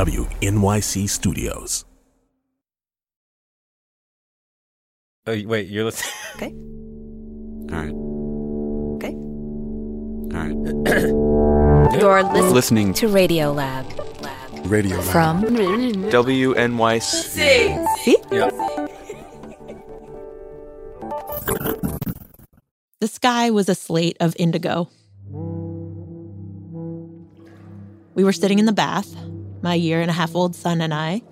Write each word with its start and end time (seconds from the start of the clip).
WNYC 0.00 1.06
Studios. 1.10 1.84
Oh, 5.26 5.38
wait, 5.44 5.68
you're 5.68 5.84
listening. 5.84 6.14
Okay. 6.36 6.54
All 7.70 7.76
right. 7.76 7.92
Okay. 8.96 9.14
All 10.32 10.40
right. 10.40 10.56
You're 12.00 12.22
listening, 12.22 12.54
Listening 12.54 12.94
to 12.94 13.08
Radio 13.08 13.52
Lab. 13.52 13.84
Lab. 14.22 14.66
Radio 14.70 14.96
Lab. 14.96 15.04
From 15.12 15.42
WNYC. 15.42 17.02
See? 17.02 18.16
Yeah. 18.32 18.50
The 23.00 23.08
sky 23.08 23.50
was 23.50 23.68
a 23.68 23.74
slate 23.74 24.16
of 24.20 24.34
indigo. 24.38 24.88
We 28.14 28.24
were 28.24 28.32
sitting 28.32 28.58
in 28.58 28.64
the 28.64 28.72
bath, 28.72 29.14
my 29.62 29.74
year 29.74 30.00
and 30.00 30.10
a 30.10 30.14
half 30.14 30.34
old 30.34 30.54
son 30.54 30.80
and 30.80 30.92
I. 30.94 31.22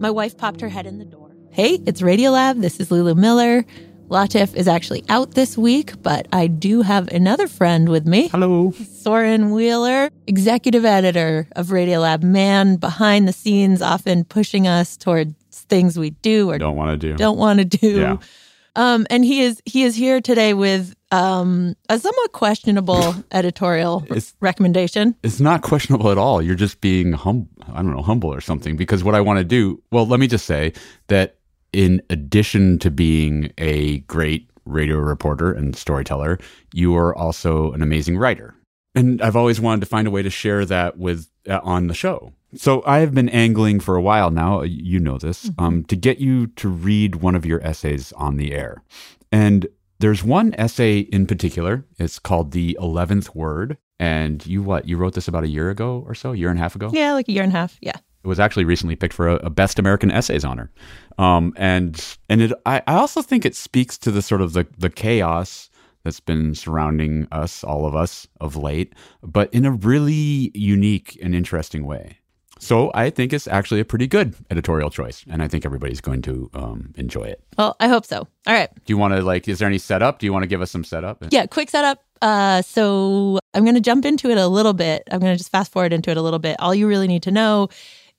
My 0.00 0.10
wife 0.10 0.36
popped 0.36 0.60
her 0.60 0.68
head 0.68 0.86
in 0.86 0.98
the 0.98 1.04
door. 1.04 1.30
Hey, 1.50 1.78
it's 1.86 2.00
Radiolab. 2.02 2.60
This 2.60 2.80
is 2.80 2.90
Lulu 2.90 3.14
Miller. 3.14 3.64
Latif 4.08 4.54
is 4.54 4.68
actually 4.68 5.04
out 5.08 5.32
this 5.32 5.56
week, 5.56 6.02
but 6.02 6.26
I 6.32 6.46
do 6.46 6.82
have 6.82 7.08
another 7.08 7.48
friend 7.48 7.88
with 7.88 8.06
me. 8.06 8.28
Hello. 8.28 8.72
Soren 8.72 9.52
Wheeler, 9.52 10.10
executive 10.26 10.84
editor 10.84 11.48
of 11.52 11.68
Radiolab, 11.68 12.22
man 12.22 12.76
behind 12.76 13.26
the 13.26 13.32
scenes, 13.32 13.80
often 13.80 14.24
pushing 14.24 14.66
us 14.66 14.96
towards 14.98 15.34
things 15.52 15.98
we 15.98 16.10
do 16.10 16.50
or 16.50 16.58
Don't 16.58 16.76
want 16.76 17.00
to 17.00 17.08
do. 17.08 17.16
don't 17.16 17.38
want 17.38 17.58
to 17.60 17.64
do. 17.64 18.00
Yeah. 18.00 18.16
Um, 18.74 19.06
and 19.10 19.24
he 19.24 19.42
is 19.42 19.60
he 19.66 19.82
is 19.82 19.94
here 19.94 20.20
today 20.20 20.54
with 20.54 20.94
um, 21.10 21.76
a 21.88 21.98
somewhat 21.98 22.32
questionable 22.32 23.14
editorial 23.32 24.02
It's- 24.04 24.34
recommendation. 24.40 25.14
It's 25.22 25.40
not 25.40 25.62
questionable 25.62 26.10
at 26.10 26.18
all. 26.18 26.40
You're 26.40 26.54
just 26.54 26.80
being 26.80 27.12
hum 27.12 27.48
I 27.72 27.82
don't 27.82 27.94
know, 27.94 28.02
humble 28.02 28.32
or 28.32 28.40
something. 28.40 28.76
Because 28.76 29.04
what 29.04 29.14
I 29.14 29.20
want 29.20 29.38
to 29.38 29.44
do, 29.44 29.82
well, 29.90 30.06
let 30.06 30.20
me 30.20 30.26
just 30.26 30.46
say 30.46 30.72
that 31.08 31.36
in 31.72 32.02
addition 32.10 32.78
to 32.80 32.90
being 32.90 33.52
a 33.58 33.98
great 34.00 34.50
radio 34.64 34.96
reporter 34.98 35.52
and 35.52 35.74
storyteller, 35.76 36.38
you 36.72 36.94
are 36.96 37.16
also 37.16 37.72
an 37.72 37.82
amazing 37.82 38.16
writer. 38.18 38.54
And 38.94 39.22
I've 39.22 39.36
always 39.36 39.60
wanted 39.60 39.80
to 39.80 39.86
find 39.86 40.06
a 40.06 40.10
way 40.10 40.22
to 40.22 40.30
share 40.30 40.64
that 40.66 40.98
with 40.98 41.28
uh, 41.48 41.60
on 41.62 41.86
the 41.86 41.94
show. 41.94 42.32
So 42.54 42.82
I 42.86 42.98
have 42.98 43.14
been 43.14 43.28
angling 43.28 43.80
for 43.80 43.96
a 43.96 44.02
while 44.02 44.30
now. 44.30 44.62
You 44.62 45.00
know 45.00 45.18
this 45.18 45.50
um, 45.58 45.84
to 45.84 45.96
get 45.96 46.18
you 46.18 46.48
to 46.48 46.68
read 46.68 47.16
one 47.16 47.34
of 47.34 47.46
your 47.46 47.64
essays 47.64 48.12
on 48.12 48.36
the 48.36 48.52
air, 48.52 48.82
and 49.30 49.66
there's 50.00 50.22
one 50.22 50.54
essay 50.58 51.00
in 51.00 51.26
particular. 51.26 51.84
It's 51.98 52.18
called 52.18 52.52
"The 52.52 52.76
Eleventh 52.80 53.34
Word," 53.34 53.78
and 53.98 54.44
you 54.46 54.62
what 54.62 54.86
you 54.86 54.96
wrote 54.96 55.14
this 55.14 55.28
about 55.28 55.44
a 55.44 55.48
year 55.48 55.70
ago 55.70 56.04
or 56.06 56.14
so, 56.14 56.32
a 56.32 56.36
year 56.36 56.50
and 56.50 56.58
a 56.58 56.62
half 56.62 56.74
ago. 56.74 56.90
Yeah, 56.92 57.12
like 57.12 57.28
a 57.28 57.32
year 57.32 57.42
and 57.42 57.52
a 57.52 57.56
half. 57.56 57.78
Yeah. 57.80 57.96
It 58.24 58.28
was 58.28 58.38
actually 58.38 58.64
recently 58.64 58.94
picked 58.94 59.14
for 59.14 59.28
a, 59.28 59.34
a 59.36 59.50
Best 59.50 59.78
American 59.78 60.10
Essays 60.10 60.44
honor, 60.44 60.70
um, 61.18 61.54
and 61.56 62.16
and 62.28 62.42
it 62.42 62.52
I, 62.66 62.82
I 62.86 62.94
also 62.94 63.22
think 63.22 63.44
it 63.44 63.56
speaks 63.56 63.96
to 63.98 64.10
the 64.10 64.22
sort 64.22 64.42
of 64.42 64.52
the 64.52 64.66
the 64.78 64.90
chaos 64.90 65.70
that's 66.04 66.20
been 66.20 66.54
surrounding 66.54 67.28
us, 67.32 67.64
all 67.64 67.86
of 67.86 67.94
us, 67.94 68.26
of 68.40 68.56
late, 68.56 68.92
but 69.22 69.52
in 69.54 69.64
a 69.64 69.70
really 69.70 70.50
unique 70.54 71.18
and 71.22 71.34
interesting 71.34 71.84
way. 71.84 72.18
So 72.62 72.92
I 72.94 73.10
think 73.10 73.32
it's 73.32 73.48
actually 73.48 73.80
a 73.80 73.84
pretty 73.84 74.06
good 74.06 74.36
editorial 74.48 74.88
choice, 74.88 75.24
and 75.28 75.42
I 75.42 75.48
think 75.48 75.66
everybody's 75.66 76.00
going 76.00 76.22
to 76.22 76.48
um, 76.54 76.92
enjoy 76.96 77.24
it. 77.24 77.42
Well, 77.58 77.74
I 77.80 77.88
hope 77.88 78.06
so. 78.06 78.18
All 78.18 78.54
right. 78.54 78.72
Do 78.72 78.92
you 78.92 78.96
want 78.96 79.14
to 79.14 79.20
like? 79.20 79.48
Is 79.48 79.58
there 79.58 79.66
any 79.66 79.78
setup? 79.78 80.20
Do 80.20 80.26
you 80.26 80.32
want 80.32 80.44
to 80.44 80.46
give 80.46 80.62
us 80.62 80.70
some 80.70 80.84
setup? 80.84 81.24
Yeah, 81.30 81.46
quick 81.46 81.70
setup. 81.70 82.04
Uh, 82.22 82.62
so 82.62 83.40
I'm 83.52 83.64
going 83.64 83.74
to 83.74 83.80
jump 83.80 84.04
into 84.04 84.30
it 84.30 84.38
a 84.38 84.46
little 84.46 84.74
bit. 84.74 85.02
I'm 85.10 85.18
going 85.18 85.32
to 85.32 85.36
just 85.36 85.50
fast 85.50 85.72
forward 85.72 85.92
into 85.92 86.12
it 86.12 86.16
a 86.16 86.22
little 86.22 86.38
bit. 86.38 86.54
All 86.60 86.72
you 86.72 86.86
really 86.86 87.08
need 87.08 87.24
to 87.24 87.32
know 87.32 87.68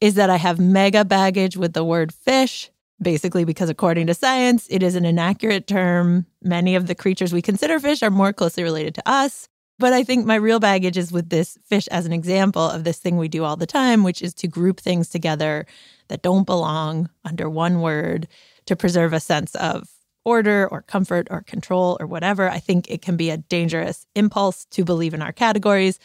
is 0.02 0.16
that 0.16 0.30
I 0.30 0.36
have 0.36 0.60
mega 0.60 1.06
baggage 1.06 1.56
with 1.56 1.72
the 1.72 1.86
word 1.86 2.14
fish, 2.14 2.70
basically 3.02 3.46
because 3.46 3.70
according 3.70 4.08
to 4.08 4.14
science, 4.14 4.68
it 4.70 4.84
is 4.84 4.96
an 4.96 5.06
inaccurate 5.06 5.68
term. 5.68 6.26
Many 6.42 6.76
of 6.76 6.88
the 6.88 6.96
creatures 6.96 7.32
we 7.32 7.42
consider 7.42 7.80
fish 7.80 8.04
are 8.04 8.12
more 8.12 8.34
closely 8.34 8.64
related 8.64 8.94
to 8.96 9.10
us. 9.10 9.48
But 9.80 9.94
I 9.94 10.04
think 10.04 10.26
my 10.26 10.36
real 10.36 10.60
baggage 10.60 10.98
is 10.98 11.12
with 11.12 11.30
this 11.30 11.58
fish 11.66 11.88
as 11.88 12.06
an 12.06 12.14
example 12.14 12.62
of 12.62 12.84
this 12.84 13.00
thing 13.00 13.18
we 13.18 13.28
do 13.28 13.44
all 13.44 13.58
the 13.58 13.66
time, 13.66 14.04
which 14.04 14.22
is 14.22 14.34
to 14.36 14.48
group 14.48 14.80
things 14.80 15.10
together 15.10 15.66
that 16.10 16.22
don't 16.22 16.46
belong 16.46 17.10
under 17.26 17.50
one 17.50 17.82
word 17.82 18.28
to 18.66 18.76
preserve 18.76 19.14
a 19.14 19.20
sense 19.20 19.56
of 19.56 19.90
order 20.26 20.68
or 20.70 20.82
comfort 20.84 21.28
or 21.32 21.42
control 21.42 21.98
or 22.00 22.08
whatever. 22.08 22.50
I 22.50 22.60
think 22.60 22.90
it 22.90 23.02
can 23.02 23.18
be 23.18 23.30
a 23.30 23.38
dangerous 23.38 24.06
impulse 24.16 24.66
to 24.66 24.86
believe 24.86 25.14
in 25.14 25.22
our 25.22 25.34
categories. 25.34 26.00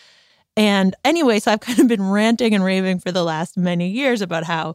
And 0.56 0.96
anyway, 1.04 1.38
so 1.38 1.52
I've 1.52 1.60
kind 1.68 1.78
of 1.78 1.88
been 1.88 2.10
ranting 2.10 2.54
and 2.54 2.64
raving 2.64 3.00
for 3.00 3.12
the 3.12 3.22
last 3.22 3.56
many 3.56 3.88
years 3.88 4.22
about 4.22 4.44
how 4.44 4.74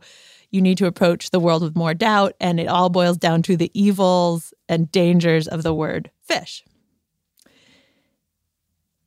you 0.49 0.61
need 0.61 0.77
to 0.77 0.85
approach 0.85 1.31
the 1.31 1.39
world 1.39 1.63
with 1.63 1.75
more 1.75 1.93
doubt. 1.93 2.35
And 2.39 2.59
it 2.59 2.67
all 2.67 2.89
boils 2.89 3.17
down 3.17 3.41
to 3.43 3.57
the 3.57 3.71
evils 3.73 4.53
and 4.69 4.91
dangers 4.91 5.47
of 5.47 5.63
the 5.63 5.73
word 5.73 6.11
fish. 6.21 6.63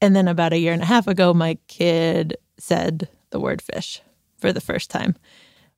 And 0.07 0.15
then 0.15 0.29
about 0.29 0.53
a 0.53 0.59
year 0.59 0.73
and 0.73 0.83
a 0.83 0.87
half 0.87 1.09
ago, 1.09 1.35
my 1.35 1.59
kid 1.67 2.37
said 2.59 3.09
the 3.31 3.41
word 3.41 3.61
fish 3.61 4.01
for 4.39 4.53
the 4.53 4.61
first 4.61 4.89
time. 4.89 5.17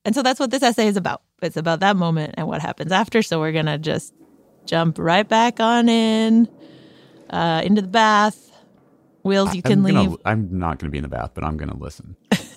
And 0.04 0.14
so 0.14 0.22
that's 0.22 0.38
what 0.38 0.50
this 0.50 0.62
essay 0.62 0.86
is 0.86 0.98
about. 0.98 1.22
It's 1.40 1.56
about 1.56 1.80
that 1.80 1.96
moment 1.96 2.34
and 2.36 2.46
what 2.46 2.60
happens 2.60 2.92
after. 2.92 3.22
So 3.22 3.40
we're 3.40 3.52
going 3.52 3.64
to 3.64 3.78
just 3.78 4.12
jump 4.66 4.98
right 4.98 5.26
back 5.26 5.60
on 5.60 5.88
in, 5.88 6.46
uh, 7.30 7.62
into 7.64 7.80
the 7.80 7.88
bath. 7.88 8.52
Wheels, 9.22 9.54
you 9.54 9.62
can 9.62 9.78
I'm 9.78 9.84
leave. 9.84 9.94
Gonna, 9.94 10.16
I'm 10.26 10.58
not 10.58 10.78
going 10.78 10.88
to 10.88 10.90
be 10.90 10.98
in 10.98 11.04
the 11.04 11.08
bath, 11.08 11.30
but 11.32 11.42
I'm 11.42 11.56
going 11.56 11.70
to 11.70 11.78
listen. 11.78 12.14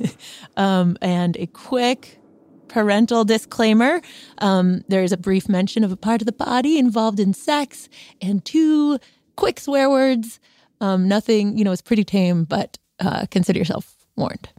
um, 0.58 0.98
and 1.02 1.38
a 1.38 1.48
quick 1.48 2.20
parental 2.68 3.24
disclaimer 3.24 4.02
um, 4.40 4.84
there's 4.90 5.14
a 5.14 5.18
brief 5.18 5.48
mention 5.48 5.86
of 5.86 5.92
a 5.94 5.98
part 5.98 6.22
of 6.22 6.26
the 6.26 6.34
body 6.34 6.78
involved 6.78 7.20
in 7.20 7.34
sex 7.34 7.88
and 8.22 8.44
two 8.44 9.00
quick 9.38 9.58
swear 9.58 9.90
words 9.90 10.42
um, 10.82 11.08
nothing 11.08 11.58
you 11.58 11.64
know 11.64 11.72
it's 11.72 11.82
pretty 11.82 12.04
tame 12.04 12.44
but 12.44 12.78
uh, 13.00 13.26
consider 13.32 13.58
yourself 13.58 13.96
warned 14.18 14.50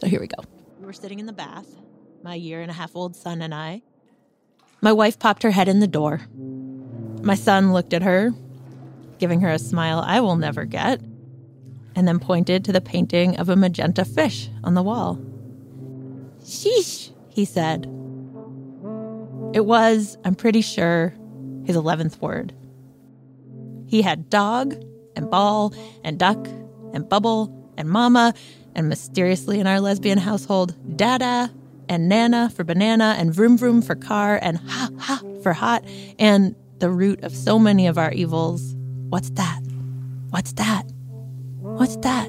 so 0.00 0.08
here 0.08 0.20
we 0.20 0.26
go 0.26 0.42
we 0.80 0.86
were 0.86 0.92
sitting 0.92 1.20
in 1.20 1.26
the 1.26 1.32
bath 1.32 1.66
my 2.24 2.34
year 2.34 2.60
and 2.60 2.70
a 2.70 2.74
half 2.74 2.96
old 2.96 3.14
son 3.14 3.40
and 3.40 3.54
i 3.54 3.80
my 4.82 4.92
wife 4.92 5.18
popped 5.18 5.44
her 5.44 5.52
head 5.52 5.68
in 5.68 5.78
the 5.78 5.86
door 5.86 6.22
my 7.22 7.36
son 7.36 7.72
looked 7.72 7.94
at 7.94 8.02
her 8.02 8.32
giving 9.18 9.40
her 9.40 9.50
a 9.50 9.58
smile 9.58 10.02
i 10.04 10.18
will 10.18 10.36
never 10.36 10.64
get 10.64 11.00
and 11.94 12.06
then 12.06 12.18
pointed 12.18 12.64
to 12.64 12.72
the 12.72 12.80
painting 12.80 13.36
of 13.36 13.48
a 13.48 13.56
magenta 13.56 14.04
fish 14.04 14.48
on 14.64 14.74
the 14.74 14.82
wall. 14.82 15.20
Sheesh, 16.42 17.10
he 17.28 17.44
said. 17.44 17.84
It 19.52 19.66
was, 19.66 20.16
I'm 20.24 20.34
pretty 20.34 20.62
sure, 20.62 21.14
his 21.64 21.76
11th 21.76 22.20
word. 22.20 22.54
He 23.90 24.02
had 24.02 24.30
dog 24.30 24.80
and 25.16 25.28
ball 25.28 25.74
and 26.04 26.16
duck 26.16 26.46
and 26.94 27.08
bubble 27.08 27.52
and 27.76 27.90
mama 27.90 28.34
and 28.72 28.88
mysteriously 28.88 29.58
in 29.58 29.66
our 29.66 29.80
lesbian 29.80 30.18
household, 30.18 30.76
dada 30.96 31.52
and 31.88 32.08
nana 32.08 32.50
for 32.50 32.62
banana 32.62 33.16
and 33.18 33.34
vroom 33.34 33.58
vroom 33.58 33.82
for 33.82 33.96
car 33.96 34.38
and 34.40 34.58
ha 34.58 34.90
ha 34.96 35.20
for 35.42 35.52
hot 35.52 35.84
and 36.20 36.54
the 36.78 36.88
root 36.88 37.24
of 37.24 37.34
so 37.34 37.58
many 37.58 37.88
of 37.88 37.98
our 37.98 38.12
evils. 38.12 38.76
What's 39.08 39.30
that? 39.30 39.60
What's 40.30 40.52
that? 40.52 40.84
What's 41.58 41.96
that? 41.96 42.28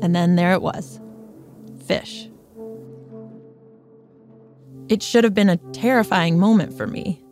And 0.00 0.16
then 0.16 0.36
there 0.36 0.54
it 0.54 0.62
was 0.62 0.98
fish. 1.84 2.30
It 4.88 5.02
should 5.02 5.24
have 5.24 5.34
been 5.34 5.50
a 5.50 5.58
terrifying 5.74 6.38
moment 6.38 6.72
for 6.72 6.86
me. 6.86 7.22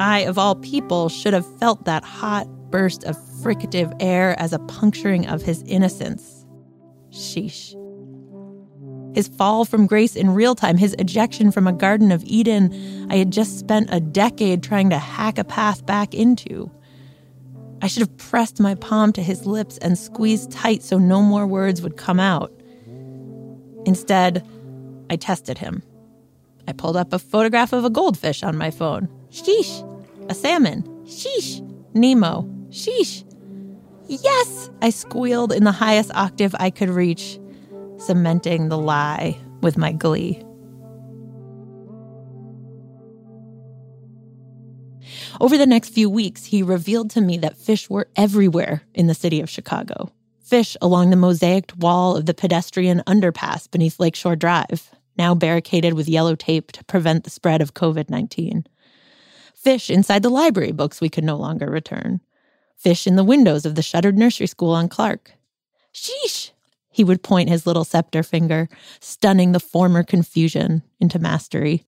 I, 0.00 0.20
of 0.20 0.38
all 0.38 0.56
people, 0.56 1.10
should 1.10 1.34
have 1.34 1.46
felt 1.58 1.84
that 1.84 2.02
hot 2.04 2.48
burst 2.70 3.04
of 3.04 3.16
fricative 3.42 3.94
air 4.00 4.34
as 4.40 4.52
a 4.52 4.58
puncturing 4.60 5.26
of 5.26 5.42
his 5.42 5.62
innocence. 5.64 6.46
Sheesh. 7.10 7.76
His 9.14 9.28
fall 9.28 9.64
from 9.64 9.86
grace 9.86 10.16
in 10.16 10.30
real 10.30 10.54
time, 10.54 10.78
his 10.78 10.94
ejection 10.98 11.52
from 11.52 11.66
a 11.66 11.72
Garden 11.72 12.12
of 12.12 12.24
Eden 12.24 13.08
I 13.10 13.16
had 13.16 13.30
just 13.30 13.58
spent 13.58 13.92
a 13.92 14.00
decade 14.00 14.62
trying 14.62 14.88
to 14.90 14.98
hack 14.98 15.36
a 15.36 15.44
path 15.44 15.84
back 15.84 16.14
into. 16.14 16.70
I 17.82 17.86
should 17.86 18.02
have 18.02 18.16
pressed 18.16 18.60
my 18.60 18.76
palm 18.76 19.12
to 19.14 19.22
his 19.22 19.46
lips 19.46 19.78
and 19.78 19.98
squeezed 19.98 20.52
tight 20.52 20.82
so 20.82 20.96
no 20.96 21.20
more 21.22 21.46
words 21.46 21.82
would 21.82 21.96
come 21.96 22.20
out. 22.20 22.52
Instead, 23.84 24.46
I 25.10 25.16
tested 25.16 25.58
him. 25.58 25.82
I 26.68 26.72
pulled 26.72 26.96
up 26.96 27.12
a 27.12 27.18
photograph 27.18 27.72
of 27.72 27.84
a 27.84 27.90
goldfish 27.90 28.42
on 28.42 28.56
my 28.56 28.70
phone. 28.70 29.08
Sheesh. 29.30 29.86
A 30.30 30.34
salmon. 30.34 30.84
Sheesh. 31.06 31.60
Nemo. 31.92 32.42
Sheesh. 32.70 33.24
Yes, 34.06 34.70
I 34.80 34.90
squealed 34.90 35.52
in 35.52 35.64
the 35.64 35.72
highest 35.72 36.12
octave 36.14 36.54
I 36.56 36.70
could 36.70 36.88
reach, 36.88 37.40
cementing 37.98 38.68
the 38.68 38.78
lie 38.78 39.36
with 39.60 39.76
my 39.76 39.90
glee. 39.90 40.40
Over 45.40 45.58
the 45.58 45.66
next 45.66 45.88
few 45.88 46.08
weeks, 46.08 46.44
he 46.44 46.62
revealed 46.62 47.10
to 47.10 47.20
me 47.20 47.36
that 47.38 47.56
fish 47.56 47.90
were 47.90 48.06
everywhere 48.14 48.82
in 48.94 49.08
the 49.08 49.14
city 49.14 49.40
of 49.40 49.50
Chicago. 49.50 50.12
Fish 50.44 50.76
along 50.80 51.10
the 51.10 51.16
mosaiced 51.16 51.76
wall 51.76 52.16
of 52.16 52.26
the 52.26 52.34
pedestrian 52.34 53.02
underpass 53.04 53.68
beneath 53.68 53.98
Lakeshore 53.98 54.36
Drive, 54.36 54.92
now 55.18 55.34
barricaded 55.34 55.94
with 55.94 56.08
yellow 56.08 56.36
tape 56.36 56.70
to 56.70 56.84
prevent 56.84 57.24
the 57.24 57.30
spread 57.30 57.60
of 57.60 57.74
COVID 57.74 58.10
19. 58.10 58.64
Fish 59.60 59.90
inside 59.90 60.22
the 60.22 60.30
library 60.30 60.72
books 60.72 61.02
we 61.02 61.10
could 61.10 61.24
no 61.24 61.36
longer 61.36 61.70
return 61.70 62.20
fish 62.80 63.06
in 63.06 63.14
the 63.14 63.24
windows 63.24 63.66
of 63.66 63.74
the 63.74 63.82
shuttered 63.82 64.16
nursery 64.16 64.46
school 64.46 64.70
on 64.70 64.88
Clark. 64.88 65.32
Sheesh! 65.92 66.52
He 66.88 67.04
would 67.04 67.22
point 67.22 67.50
his 67.50 67.66
little 67.66 67.84
scepter 67.84 68.22
finger, 68.22 68.70
stunning 69.00 69.52
the 69.52 69.60
former 69.60 70.02
confusion 70.02 70.82
into 70.98 71.18
mastery. 71.18 71.84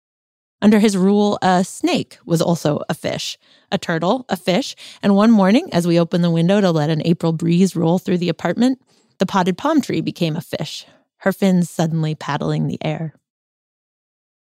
Under 0.61 0.79
his 0.81 0.97
rule, 0.97 1.39
a 1.41 1.65
snake 1.65 2.19
was 2.27 2.43
also 2.43 2.83
a 2.91 2.95
fish, 2.95 3.39
a 3.73 3.79
turtle, 3.79 4.27
a 4.29 4.37
fish, 4.37 4.77
and 5.03 5.17
one 5.17 5.31
morning, 5.31 5.71
as 5.73 5.87
we 5.87 5.99
opened 5.99 6.23
the 6.23 6.31
window 6.31 6.61
to 6.61 6.71
let 6.71 6.91
an 6.91 7.01
April 7.07 7.33
breeze 7.33 7.75
roll 7.75 7.99
through 7.99 8.19
the 8.19 8.29
apartment, 8.29 8.83
the 9.19 9.27
potted 9.27 9.57
palm 9.57 9.81
tree 9.81 10.03
became 10.03 10.37
a 10.37 10.43
fish, 10.43 10.85
her 11.19 11.33
fins 11.33 11.71
suddenly 11.71 12.15
paddling 12.15 12.67
the 12.67 12.79
air. 12.85 13.15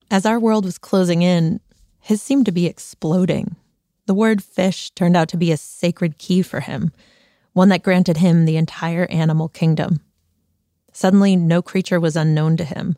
As 0.09 0.25
our 0.25 0.39
world 0.39 0.65
was 0.65 0.79
closing 0.79 1.21
in, 1.21 1.61
his 2.01 2.21
seemed 2.21 2.45
to 2.47 2.51
be 2.51 2.65
exploding. 2.65 3.55
The 4.07 4.13
word 4.13 4.43
fish 4.43 4.91
turned 4.91 5.15
out 5.15 5.29
to 5.29 5.37
be 5.37 5.51
a 5.51 5.57
sacred 5.57 6.17
key 6.17 6.41
for 6.41 6.59
him, 6.59 6.91
one 7.53 7.69
that 7.69 7.83
granted 7.83 8.17
him 8.17 8.45
the 8.45 8.57
entire 8.57 9.05
animal 9.09 9.47
kingdom. 9.47 10.01
Suddenly, 10.91 11.35
no 11.35 11.61
creature 11.61 11.99
was 11.99 12.15
unknown 12.15 12.57
to 12.57 12.65
him. 12.65 12.97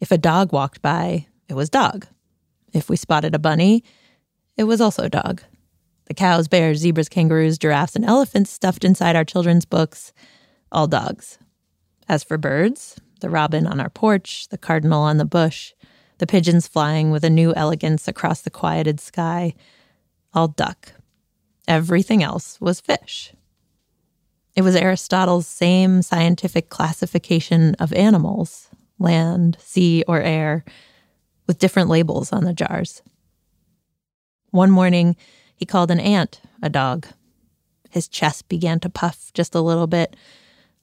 If 0.00 0.10
a 0.10 0.18
dog 0.18 0.52
walked 0.52 0.80
by, 0.80 1.26
it 1.48 1.54
was 1.54 1.68
dog. 1.68 2.06
If 2.72 2.88
we 2.88 2.96
spotted 2.96 3.34
a 3.34 3.38
bunny, 3.38 3.84
it 4.56 4.64
was 4.64 4.80
also 4.80 5.08
dog. 5.08 5.42
The 6.06 6.14
cows, 6.14 6.48
bears, 6.48 6.78
zebras, 6.78 7.08
kangaroos, 7.08 7.58
giraffes, 7.58 7.96
and 7.96 8.04
elephants 8.04 8.50
stuffed 8.50 8.84
inside 8.84 9.16
our 9.16 9.24
children's 9.24 9.64
books, 9.64 10.12
all 10.72 10.86
dogs. 10.86 11.38
As 12.08 12.24
for 12.24 12.38
birds, 12.38 12.96
the 13.20 13.30
robin 13.30 13.66
on 13.66 13.80
our 13.80 13.90
porch, 13.90 14.48
the 14.48 14.58
cardinal 14.58 15.02
on 15.02 15.18
the 15.18 15.24
bush, 15.24 15.72
the 16.20 16.26
pigeons 16.26 16.68
flying 16.68 17.10
with 17.10 17.24
a 17.24 17.30
new 17.30 17.54
elegance 17.54 18.06
across 18.06 18.42
the 18.42 18.50
quieted 18.50 19.00
sky, 19.00 19.54
all 20.34 20.48
duck. 20.48 20.92
Everything 21.66 22.22
else 22.22 22.60
was 22.60 22.78
fish. 22.78 23.32
It 24.54 24.60
was 24.60 24.76
Aristotle's 24.76 25.46
same 25.46 26.02
scientific 26.02 26.68
classification 26.68 27.74
of 27.76 27.92
animals 27.94 28.68
land, 28.98 29.56
sea, 29.58 30.04
or 30.06 30.20
air, 30.20 30.62
with 31.46 31.58
different 31.58 31.88
labels 31.88 32.34
on 32.34 32.44
the 32.44 32.52
jars. 32.52 33.00
One 34.50 34.70
morning, 34.70 35.16
he 35.56 35.64
called 35.64 35.90
an 35.90 36.00
ant 36.00 36.42
a 36.62 36.68
dog. 36.68 37.06
His 37.88 38.08
chest 38.08 38.46
began 38.50 38.78
to 38.80 38.90
puff 38.90 39.30
just 39.32 39.54
a 39.54 39.62
little 39.62 39.86
bit. 39.86 40.16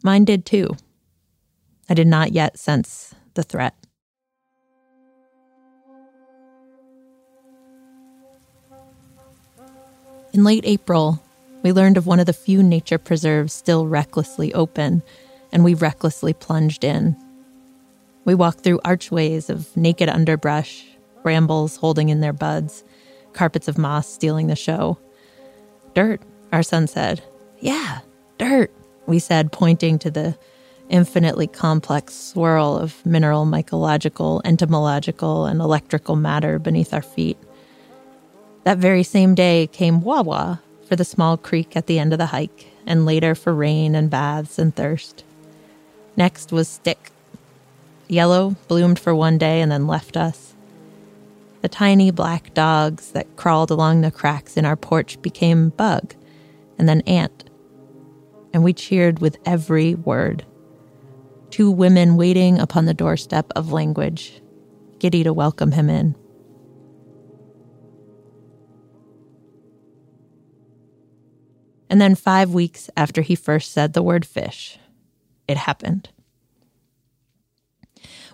Mine 0.01 0.25
did 0.25 0.47
too. 0.47 0.75
I 1.87 1.93
did 1.93 2.07
not 2.07 2.31
yet 2.31 2.57
sense 2.57 3.13
the 3.35 3.43
threat. 3.43 3.75
In 10.33 10.43
late 10.43 10.65
April, 10.65 11.23
we 11.63 11.71
learned 11.71 11.97
of 11.97 12.05
one 12.05 12.19
of 12.19 12.25
the 12.25 12.33
few 12.33 12.61
nature 12.61 12.97
preserves 12.97 13.53
still 13.53 13.87
recklessly 13.87 14.53
open, 14.53 15.01
and 15.51 15.63
we 15.63 15.73
recklessly 15.73 16.33
plunged 16.33 16.83
in. 16.83 17.15
We 18.25 18.35
walked 18.35 18.61
through 18.61 18.81
archways 18.83 19.49
of 19.49 19.75
naked 19.75 20.09
underbrush, 20.09 20.85
brambles 21.23 21.77
holding 21.77 22.09
in 22.09 22.19
their 22.19 22.33
buds, 22.33 22.83
carpets 23.33 23.67
of 23.67 23.77
moss 23.77 24.07
stealing 24.07 24.47
the 24.47 24.55
show. 24.55 24.97
Dirt, 25.93 26.21
our 26.51 26.63
son 26.63 26.87
said. 26.87 27.23
Yeah, 27.59 27.99
dirt, 28.37 28.71
we 29.07 29.19
said, 29.19 29.51
pointing 29.51 29.97
to 29.99 30.11
the 30.11 30.37
infinitely 30.89 31.47
complex 31.47 32.13
swirl 32.13 32.77
of 32.77 33.05
mineral, 33.05 33.45
mycological, 33.45 34.41
entomological, 34.45 35.45
and 35.45 35.61
electrical 35.61 36.15
matter 36.15 36.59
beneath 36.59 36.93
our 36.93 37.01
feet. 37.01 37.37
That 38.67 38.79
very 38.79 39.03
same 39.03 39.33
day 39.33 39.67
came 39.67 40.01
Wawa 40.01 40.61
for 40.89 40.97
the 40.97 41.05
small 41.05 41.37
creek 41.37 41.77
at 41.77 41.87
the 41.87 41.99
end 41.99 42.11
of 42.11 42.19
the 42.19 42.25
hike, 42.25 42.67
and 42.85 43.05
later 43.05 43.33
for 43.33 43.53
rain 43.53 43.95
and 43.95 44.09
baths 44.09 44.59
and 44.59 44.75
thirst. 44.75 45.23
Next 46.17 46.51
was 46.51 46.67
Stick. 46.67 47.11
Yellow 48.09 48.57
bloomed 48.67 48.99
for 48.99 49.15
one 49.15 49.37
day 49.37 49.61
and 49.61 49.71
then 49.71 49.87
left 49.87 50.17
us. 50.17 50.53
The 51.61 51.69
tiny 51.69 52.11
black 52.11 52.53
dogs 52.53 53.11
that 53.11 53.37
crawled 53.37 53.71
along 53.71 54.01
the 54.01 54.11
cracks 54.11 54.57
in 54.57 54.65
our 54.65 54.75
porch 54.75 55.21
became 55.21 55.69
Bug 55.69 56.13
and 56.77 56.89
then 56.89 56.99
Ant. 57.07 57.49
And 58.51 58.65
we 58.65 58.73
cheered 58.73 59.19
with 59.19 59.37
every 59.45 59.95
word. 59.95 60.45
Two 61.51 61.71
women 61.71 62.17
waiting 62.17 62.59
upon 62.59 62.83
the 62.83 62.93
doorstep 62.93 63.49
of 63.55 63.71
language, 63.71 64.41
giddy 64.99 65.23
to 65.23 65.31
welcome 65.31 65.71
him 65.71 65.89
in. 65.89 66.15
And 71.89 72.01
then 72.01 72.15
five 72.15 72.51
weeks 72.51 72.89
after 72.97 73.21
he 73.21 73.35
first 73.35 73.71
said 73.71 73.93
the 73.93 74.03
word 74.03 74.25
fish, 74.25 74.77
it 75.47 75.57
happened. 75.57 76.09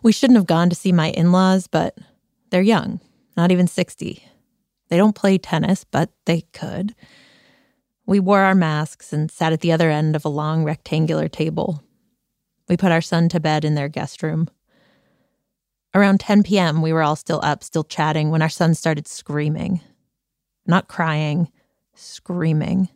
We 0.01 0.11
shouldn't 0.11 0.37
have 0.37 0.47
gone 0.47 0.69
to 0.69 0.75
see 0.75 0.91
my 0.91 1.11
in 1.11 1.31
laws, 1.31 1.67
but 1.67 1.97
they're 2.49 2.61
young, 2.61 2.99
not 3.37 3.51
even 3.51 3.67
60. 3.67 4.23
They 4.89 4.97
don't 4.97 5.15
play 5.15 5.37
tennis, 5.37 5.83
but 5.83 6.11
they 6.25 6.41
could. 6.53 6.93
We 8.05 8.19
wore 8.19 8.41
our 8.41 8.55
masks 8.55 9.13
and 9.13 9.31
sat 9.31 9.53
at 9.53 9.61
the 9.61 9.71
other 9.71 9.89
end 9.89 10.15
of 10.15 10.25
a 10.25 10.29
long 10.29 10.63
rectangular 10.63 11.29
table. 11.29 11.83
We 12.67 12.75
put 12.75 12.91
our 12.91 13.01
son 13.01 13.29
to 13.29 13.39
bed 13.39 13.63
in 13.63 13.75
their 13.75 13.87
guest 13.87 14.21
room. 14.21 14.49
Around 15.95 16.19
10 16.19 16.43
p.m., 16.43 16.81
we 16.81 16.91
were 16.91 17.03
all 17.03 17.15
still 17.15 17.39
up, 17.43 17.63
still 17.63 17.83
chatting, 17.83 18.29
when 18.29 18.41
our 18.41 18.49
son 18.49 18.73
started 18.73 19.07
screaming. 19.07 19.79
Not 20.65 20.87
crying, 20.87 21.49
screaming. 21.93 22.89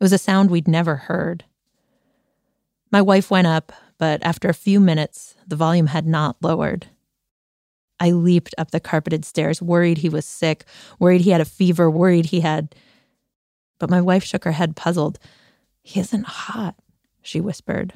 It 0.00 0.04
was 0.04 0.12
a 0.12 0.18
sound 0.18 0.50
we'd 0.50 0.68
never 0.68 0.94
heard. 0.94 1.44
My 2.92 3.02
wife 3.02 3.30
went 3.30 3.48
up, 3.48 3.72
but 3.98 4.22
after 4.22 4.48
a 4.48 4.54
few 4.54 4.78
minutes, 4.78 5.34
the 5.46 5.56
volume 5.56 5.88
had 5.88 6.06
not 6.06 6.36
lowered. 6.40 6.86
I 7.98 8.12
leaped 8.12 8.54
up 8.56 8.70
the 8.70 8.78
carpeted 8.78 9.24
stairs, 9.24 9.60
worried 9.60 9.98
he 9.98 10.08
was 10.08 10.24
sick, 10.24 10.64
worried 11.00 11.22
he 11.22 11.30
had 11.30 11.40
a 11.40 11.44
fever, 11.44 11.90
worried 11.90 12.26
he 12.26 12.40
had. 12.40 12.76
But 13.80 13.90
my 13.90 14.00
wife 14.00 14.22
shook 14.22 14.44
her 14.44 14.52
head, 14.52 14.76
puzzled. 14.76 15.18
He 15.82 15.98
isn't 15.98 16.26
hot, 16.26 16.76
she 17.20 17.40
whispered. 17.40 17.94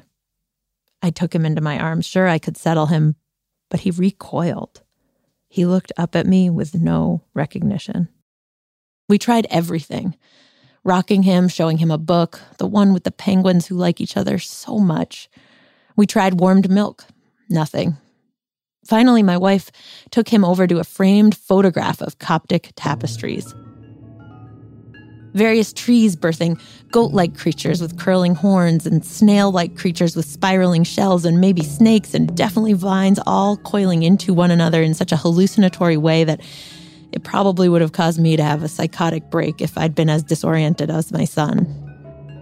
I 1.01 1.09
took 1.09 1.33
him 1.33 1.45
into 1.45 1.61
my 1.61 1.79
arms, 1.79 2.05
sure 2.05 2.27
I 2.27 2.37
could 2.37 2.57
settle 2.57 2.87
him, 2.87 3.15
but 3.69 3.81
he 3.81 3.91
recoiled. 3.91 4.81
He 5.47 5.65
looked 5.65 5.93
up 5.95 6.17
at 6.17 6.27
me 6.27 6.49
with 6.49 6.75
no 6.75 7.23
recognition. 7.33 8.09
We 9.07 9.17
tried 9.17 9.47
everything 9.49 10.17
rocking 10.83 11.23
him, 11.23 11.47
showing 11.47 11.77
him 11.77 11.91
a 11.91 11.97
book, 11.97 12.41
the 12.57 12.67
one 12.67 12.93
with 12.93 13.03
the 13.03 13.11
penguins 13.11 13.67
who 13.67 13.75
like 13.75 14.01
each 14.01 14.17
other 14.17 14.37
so 14.39 14.77
much. 14.79 15.29
We 15.95 16.05
tried 16.05 16.39
warmed 16.39 16.69
milk. 16.69 17.05
Nothing. 17.49 17.97
Finally, 18.85 19.23
my 19.23 19.37
wife 19.37 19.71
took 20.11 20.27
him 20.29 20.43
over 20.43 20.67
to 20.67 20.79
a 20.79 20.83
framed 20.83 21.37
photograph 21.37 22.01
of 22.01 22.19
Coptic 22.19 22.71
tapestries. 22.75 23.53
Various 25.33 25.73
trees 25.73 26.15
birthing 26.15 26.61
goat 26.91 27.11
like 27.11 27.35
creatures 27.35 27.81
with 27.81 27.97
curling 27.97 28.35
horns, 28.35 28.85
and 28.85 29.03
snail 29.03 29.51
like 29.51 29.77
creatures 29.77 30.15
with 30.15 30.25
spiraling 30.25 30.83
shells, 30.83 31.25
and 31.25 31.39
maybe 31.39 31.63
snakes, 31.63 32.13
and 32.13 32.35
definitely 32.35 32.73
vines 32.73 33.19
all 33.25 33.57
coiling 33.57 34.03
into 34.03 34.33
one 34.33 34.51
another 34.51 34.83
in 34.83 34.93
such 34.93 35.11
a 35.11 35.17
hallucinatory 35.17 35.97
way 35.97 36.23
that 36.23 36.41
it 37.13 37.23
probably 37.23 37.69
would 37.69 37.81
have 37.81 37.91
caused 37.91 38.19
me 38.19 38.35
to 38.35 38.43
have 38.43 38.63
a 38.63 38.67
psychotic 38.67 39.29
break 39.29 39.61
if 39.61 39.77
I'd 39.77 39.95
been 39.95 40.09
as 40.09 40.23
disoriented 40.23 40.89
as 40.89 41.11
my 41.11 41.25
son. 41.25 41.79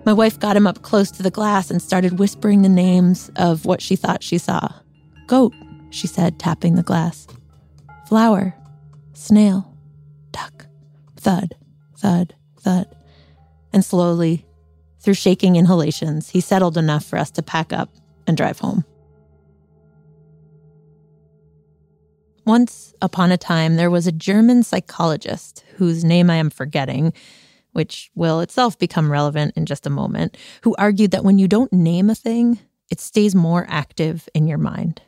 My 0.05 0.13
wife 0.13 0.39
got 0.39 0.55
him 0.55 0.65
up 0.65 0.81
close 0.81 1.11
to 1.11 1.23
the 1.23 1.29
glass 1.29 1.69
and 1.69 1.81
started 1.81 2.17
whispering 2.17 2.61
the 2.61 2.69
names 2.69 3.29
of 3.35 3.65
what 3.65 3.81
she 3.81 3.95
thought 3.95 4.23
she 4.23 4.37
saw. 4.37 4.69
Goat, 5.27 5.53
she 5.89 6.07
said, 6.07 6.39
tapping 6.39 6.75
the 6.75 6.83
glass. 6.83 7.27
Flower, 8.07 8.55
snail, 9.13 9.77
duck, 10.31 10.65
thud, 11.17 11.55
thud, 11.97 12.33
thud. 12.59 12.95
And 13.73 13.85
slowly, 13.85 14.45
through 14.99 15.13
shaking 15.15 15.55
inhalations, 15.55 16.29
he 16.29 16.41
settled 16.41 16.77
enough 16.77 17.05
for 17.05 17.19
us 17.19 17.29
to 17.31 17.43
pack 17.43 17.73
up 17.73 17.89
and 18.25 18.37
drive 18.37 18.59
home. 18.59 18.85
Once 22.51 22.93
upon 23.01 23.31
a 23.31 23.37
time, 23.37 23.77
there 23.77 23.89
was 23.89 24.07
a 24.07 24.11
German 24.11 24.61
psychologist 24.61 25.63
whose 25.77 26.03
name 26.03 26.29
I 26.29 26.35
am 26.35 26.49
forgetting, 26.49 27.13
which 27.71 28.11
will 28.13 28.41
itself 28.41 28.77
become 28.77 29.09
relevant 29.09 29.53
in 29.55 29.65
just 29.65 29.87
a 29.87 29.89
moment, 29.89 30.35
who 30.63 30.75
argued 30.77 31.11
that 31.11 31.23
when 31.23 31.39
you 31.39 31.47
don't 31.47 31.71
name 31.71 32.09
a 32.09 32.13
thing, 32.13 32.59
it 32.89 32.99
stays 32.99 33.33
more 33.33 33.65
active 33.69 34.27
in 34.33 34.49
your 34.49 34.57
mind. 34.57 35.01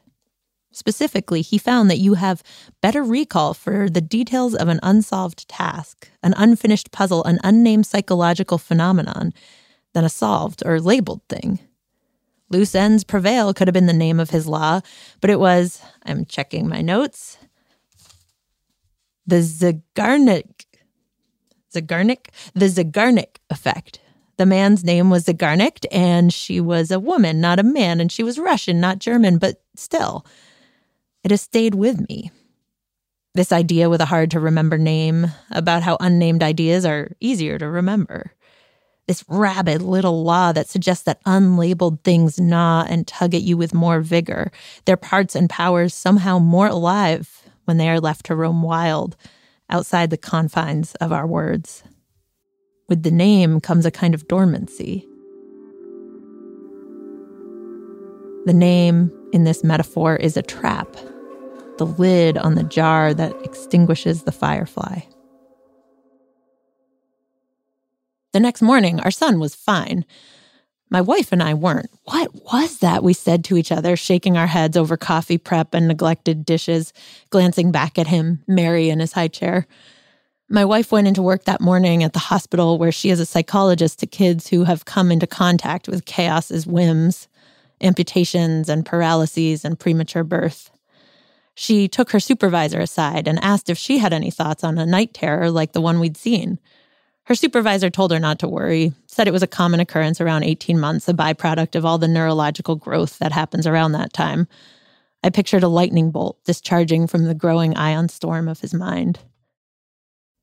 Specifically, 0.71 1.41
he 1.41 1.57
found 1.57 1.91
that 1.91 1.97
you 1.97 2.13
have 2.13 2.43
better 2.81 3.03
recall 3.03 3.53
for 3.53 3.89
the 3.89 3.99
details 3.99 4.55
of 4.55 4.69
an 4.69 4.79
unsolved 4.81 5.45
task, 5.49 6.07
an 6.23 6.33
unfinished 6.37 6.93
puzzle, 6.93 7.25
an 7.25 7.39
unnamed 7.43 7.85
psychological 7.85 8.57
phenomenon 8.57 9.33
than 9.91 10.05
a 10.05 10.09
solved 10.09 10.63
or 10.65 10.79
labeled 10.79 11.19
thing. 11.27 11.59
Loose 12.49 12.75
ends 12.75 13.03
prevail 13.03 13.53
could 13.53 13.67
have 13.67 13.73
been 13.73 13.87
the 13.87 13.93
name 13.93 14.19
of 14.19 14.29
his 14.29 14.47
law, 14.47 14.81
but 15.21 15.29
it 15.29 15.39
was, 15.39 15.81
I'm 16.05 16.25
checking 16.25 16.67
my 16.67 16.81
notes, 16.81 17.37
the 19.25 19.37
Zeigarnik, 19.37 20.65
Zeigarnik, 21.73 22.27
the 22.53 22.67
Zeigarnik 22.67 23.37
effect. 23.49 23.99
The 24.37 24.45
man's 24.45 24.83
name 24.83 25.09
was 25.09 25.25
Zeigarnik, 25.25 25.85
and 25.91 26.33
she 26.33 26.59
was 26.59 26.91
a 26.91 26.99
woman, 26.99 27.39
not 27.39 27.59
a 27.59 27.63
man, 27.63 27.99
and 27.99 28.11
she 28.11 28.23
was 28.23 28.39
Russian, 28.39 28.79
not 28.79 28.99
German, 28.99 29.37
but 29.37 29.61
still, 29.75 30.25
it 31.23 31.31
has 31.31 31.41
stayed 31.41 31.75
with 31.75 32.07
me. 32.09 32.31
This 33.35 33.51
idea 33.51 33.89
with 33.89 34.01
a 34.01 34.05
hard 34.05 34.29
to 34.31 34.39
remember 34.39 34.77
name 34.77 35.27
about 35.49 35.81
how 35.81 35.97
unnamed 35.99 36.43
ideas 36.43 36.85
are 36.85 37.11
easier 37.19 37.57
to 37.57 37.67
remember. 37.67 38.33
This 39.07 39.25
rabid 39.27 39.81
little 39.81 40.23
law 40.23 40.53
that 40.53 40.69
suggests 40.69 41.03
that 41.03 41.23
unlabeled 41.25 42.03
things 42.03 42.39
gnaw 42.39 42.85
and 42.87 43.05
tug 43.05 43.35
at 43.35 43.41
you 43.41 43.57
with 43.57 43.73
more 43.73 43.99
vigor, 43.99 44.49
their 44.85 44.95
parts 44.95 45.35
and 45.35 45.49
powers 45.49 45.93
somehow 45.93 46.39
more 46.39 46.67
alive 46.67 47.43
when 47.65 47.77
they 47.77 47.89
are 47.89 47.99
left 47.99 48.25
to 48.27 48.35
roam 48.35 48.61
wild 48.61 49.17
outside 49.69 50.09
the 50.09 50.17
confines 50.17 50.95
of 50.95 51.11
our 51.11 51.27
words. 51.27 51.83
With 52.87 53.03
the 53.03 53.11
name 53.11 53.59
comes 53.59 53.85
a 53.85 53.91
kind 53.91 54.13
of 54.13 54.27
dormancy. 54.27 55.05
The 58.45 58.53
name 58.53 59.11
in 59.33 59.43
this 59.43 59.63
metaphor 59.63 60.15
is 60.15 60.37
a 60.37 60.41
trap, 60.41 60.95
the 61.77 61.85
lid 61.85 62.37
on 62.37 62.55
the 62.55 62.63
jar 62.63 63.13
that 63.13 63.33
extinguishes 63.43 64.23
the 64.23 64.31
firefly. 64.31 64.99
The 68.33 68.39
next 68.39 68.63
morning, 68.63 68.99
our 68.99 69.11
son 69.11 69.39
was 69.39 69.53
fine. 69.53 70.05
My 70.89 71.01
wife 71.01 71.31
and 71.31 71.41
I 71.41 71.53
weren't. 71.53 71.91
What 72.05 72.33
was 72.33 72.79
that? 72.79 73.03
We 73.03 73.13
said 73.13 73.43
to 73.45 73.57
each 73.57 73.71
other, 73.71 73.95
shaking 73.95 74.37
our 74.37 74.47
heads 74.47 74.75
over 74.75 74.97
coffee 74.97 75.37
prep 75.37 75.75
and 75.75 75.87
neglected 75.87 76.43
dishes, 76.43 76.93
glancing 77.29 77.71
back 77.71 77.99
at 77.99 78.07
him, 78.07 78.43
merry 78.47 78.89
in 78.89 78.99
his 78.99 79.13
high 79.13 79.27
chair. 79.27 79.67
My 80.49 80.65
wife 80.65 80.91
went 80.91 81.07
into 81.07 81.21
work 81.21 81.45
that 81.45 81.61
morning 81.61 82.03
at 82.03 82.13
the 82.13 82.19
hospital 82.19 82.79
where 82.79 82.91
she 82.91 83.11
is 83.11 83.19
a 83.19 83.25
psychologist 83.25 83.99
to 83.99 84.07
kids 84.07 84.47
who 84.47 84.63
have 84.63 84.85
come 84.85 85.11
into 85.11 85.27
contact 85.27 85.87
with 85.87 86.05
chaos's 86.05 86.65
whims, 86.65 87.27
amputations 87.81 88.67
and 88.67 88.85
paralyses 88.85 89.63
and 89.63 89.79
premature 89.79 90.23
birth. 90.23 90.71
She 91.53 91.87
took 91.87 92.11
her 92.11 92.19
supervisor 92.19 92.79
aside 92.79 93.27
and 93.27 93.37
asked 93.43 93.69
if 93.69 93.77
she 93.77 93.99
had 93.99 94.11
any 94.11 94.31
thoughts 94.31 94.63
on 94.63 94.79
a 94.79 94.87
night 94.87 95.13
terror 95.13 95.51
like 95.51 95.73
the 95.73 95.81
one 95.81 95.99
we'd 95.99 96.17
seen. 96.17 96.59
Her 97.25 97.35
supervisor 97.35 97.89
told 97.89 98.11
her 98.11 98.19
not 98.19 98.39
to 98.39 98.49
worry, 98.49 98.93
said 99.07 99.27
it 99.27 99.31
was 99.31 99.43
a 99.43 99.47
common 99.47 99.79
occurrence 99.79 100.19
around 100.19 100.43
18 100.43 100.77
months, 100.77 101.07
a 101.07 101.13
byproduct 101.13 101.75
of 101.75 101.85
all 101.85 101.97
the 101.97 102.07
neurological 102.07 102.75
growth 102.75 103.17
that 103.19 103.31
happens 103.31 103.65
around 103.65 103.93
that 103.93 104.11
time. 104.11 104.47
I 105.23 105.29
pictured 105.29 105.63
a 105.63 105.69
lightning 105.69 106.11
bolt 106.11 106.43
discharging 106.43 107.07
from 107.07 107.23
the 107.23 107.33
growing 107.33 107.77
ion 107.77 108.09
storm 108.09 108.49
of 108.49 108.59
his 108.59 108.73
mind. 108.73 109.19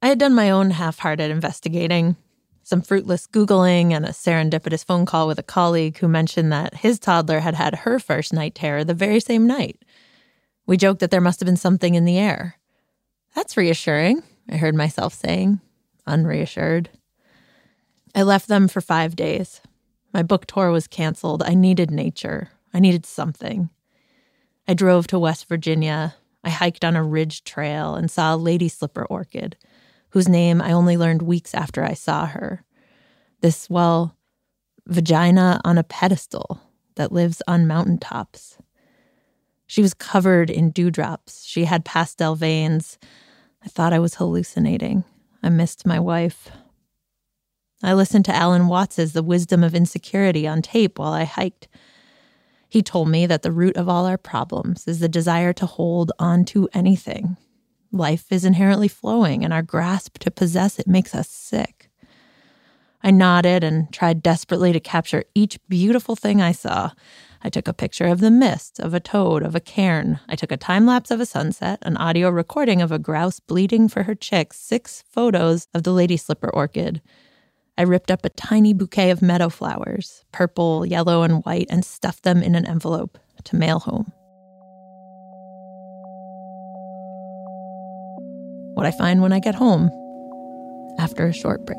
I 0.00 0.08
had 0.08 0.18
done 0.18 0.34
my 0.34 0.48
own 0.48 0.70
half 0.70 1.00
hearted 1.00 1.30
investigating, 1.30 2.16
some 2.62 2.80
fruitless 2.80 3.26
Googling, 3.26 3.92
and 3.92 4.06
a 4.06 4.10
serendipitous 4.10 4.82
phone 4.84 5.04
call 5.04 5.26
with 5.26 5.38
a 5.38 5.42
colleague 5.42 5.98
who 5.98 6.08
mentioned 6.08 6.50
that 6.50 6.76
his 6.76 6.98
toddler 6.98 7.40
had 7.40 7.54
had 7.54 7.74
her 7.74 7.98
first 7.98 8.32
night 8.32 8.54
terror 8.54 8.84
the 8.84 8.94
very 8.94 9.20
same 9.20 9.46
night. 9.46 9.78
We 10.66 10.78
joked 10.78 11.00
that 11.00 11.10
there 11.10 11.20
must 11.20 11.40
have 11.40 11.46
been 11.46 11.56
something 11.56 11.94
in 11.94 12.06
the 12.06 12.16
air. 12.16 12.56
That's 13.34 13.58
reassuring, 13.58 14.22
I 14.48 14.56
heard 14.56 14.74
myself 14.74 15.12
saying, 15.12 15.60
unreassured. 16.10 16.90
I 18.14 18.22
left 18.22 18.48
them 18.48 18.68
for 18.68 18.80
five 18.80 19.16
days. 19.16 19.60
My 20.12 20.22
book 20.22 20.46
tour 20.46 20.70
was 20.70 20.86
canceled. 20.86 21.42
I 21.42 21.54
needed 21.54 21.90
nature. 21.90 22.50
I 22.74 22.80
needed 22.80 23.06
something. 23.06 23.70
I 24.66 24.74
drove 24.74 25.06
to 25.08 25.18
West 25.18 25.48
Virginia. 25.48 26.16
I 26.42 26.50
hiked 26.50 26.84
on 26.84 26.96
a 26.96 27.04
ridge 27.04 27.44
trail 27.44 27.94
and 27.94 28.10
saw 28.10 28.34
a 28.34 28.36
lady 28.36 28.68
slipper 28.68 29.04
orchid, 29.06 29.56
whose 30.10 30.28
name 30.28 30.60
I 30.60 30.72
only 30.72 30.96
learned 30.96 31.22
weeks 31.22 31.54
after 31.54 31.84
I 31.84 31.94
saw 31.94 32.26
her. 32.26 32.64
This, 33.40 33.70
well, 33.70 34.16
vagina 34.86 35.60
on 35.64 35.78
a 35.78 35.84
pedestal 35.84 36.60
that 36.96 37.12
lives 37.12 37.42
on 37.46 37.66
mountaintops. 37.66 38.58
She 39.66 39.82
was 39.82 39.94
covered 39.94 40.50
in 40.50 40.72
dewdrops. 40.72 41.44
She 41.44 41.64
had 41.64 41.84
pastel 41.84 42.34
veins. 42.34 42.98
I 43.64 43.68
thought 43.68 43.92
I 43.92 44.00
was 44.00 44.16
hallucinating. 44.16 45.04
I 45.42 45.48
missed 45.48 45.86
my 45.86 45.98
wife. 45.98 46.50
I 47.82 47.94
listened 47.94 48.26
to 48.26 48.34
Alan 48.34 48.68
Watts's 48.68 49.14
The 49.14 49.22
Wisdom 49.22 49.64
of 49.64 49.74
Insecurity 49.74 50.46
on 50.46 50.60
tape 50.60 50.98
while 50.98 51.12
I 51.12 51.24
hiked. 51.24 51.68
He 52.68 52.82
told 52.82 53.08
me 53.08 53.26
that 53.26 53.42
the 53.42 53.50
root 53.50 53.76
of 53.76 53.88
all 53.88 54.06
our 54.06 54.18
problems 54.18 54.86
is 54.86 55.00
the 55.00 55.08
desire 55.08 55.52
to 55.54 55.66
hold 55.66 56.12
on 56.18 56.44
to 56.46 56.68
anything. 56.74 57.36
Life 57.90 58.30
is 58.30 58.44
inherently 58.44 58.86
flowing, 58.86 59.44
and 59.44 59.52
our 59.52 59.62
grasp 59.62 60.18
to 60.18 60.30
possess 60.30 60.78
it 60.78 60.86
makes 60.86 61.14
us 61.14 61.28
sick. 61.28 61.90
I 63.02 63.10
nodded 63.10 63.64
and 63.64 63.92
tried 63.92 64.22
desperately 64.22 64.72
to 64.72 64.80
capture 64.80 65.24
each 65.34 65.58
beautiful 65.68 66.14
thing 66.14 66.40
I 66.42 66.52
saw 66.52 66.90
I 67.42 67.48
took 67.48 67.68
a 67.68 67.72
picture 67.72 68.06
of 68.06 68.20
the 68.20 68.30
mist, 68.30 68.78
of 68.80 68.92
a 68.92 69.00
toad, 69.00 69.42
of 69.42 69.54
a 69.54 69.60
cairn. 69.60 70.20
I 70.28 70.36
took 70.36 70.52
a 70.52 70.58
time 70.58 70.84
lapse 70.84 71.10
of 71.10 71.20
a 71.20 71.26
sunset, 71.26 71.78
an 71.82 71.96
audio 71.96 72.28
recording 72.28 72.82
of 72.82 72.92
a 72.92 72.98
grouse 72.98 73.40
bleeding 73.40 73.88
for 73.88 74.02
her 74.02 74.14
chicks, 74.14 74.58
six 74.58 75.02
photos 75.08 75.66
of 75.72 75.84
the 75.84 75.92
lady 75.92 76.18
slipper 76.18 76.50
orchid. 76.50 77.00
I 77.78 77.82
ripped 77.82 78.10
up 78.10 78.26
a 78.26 78.30
tiny 78.30 78.74
bouquet 78.74 79.10
of 79.10 79.22
meadow 79.22 79.48
flowers, 79.48 80.22
purple, 80.32 80.84
yellow, 80.84 81.22
and 81.22 81.42
white, 81.44 81.68
and 81.70 81.82
stuffed 81.82 82.24
them 82.24 82.42
in 82.42 82.54
an 82.54 82.66
envelope 82.66 83.18
to 83.44 83.56
mail 83.56 83.78
home. 83.78 84.12
What 88.74 88.84
I 88.84 88.90
find 88.90 89.22
when 89.22 89.32
I 89.32 89.40
get 89.40 89.54
home 89.54 89.90
after 90.98 91.26
a 91.26 91.32
short 91.32 91.64
break. 91.64 91.78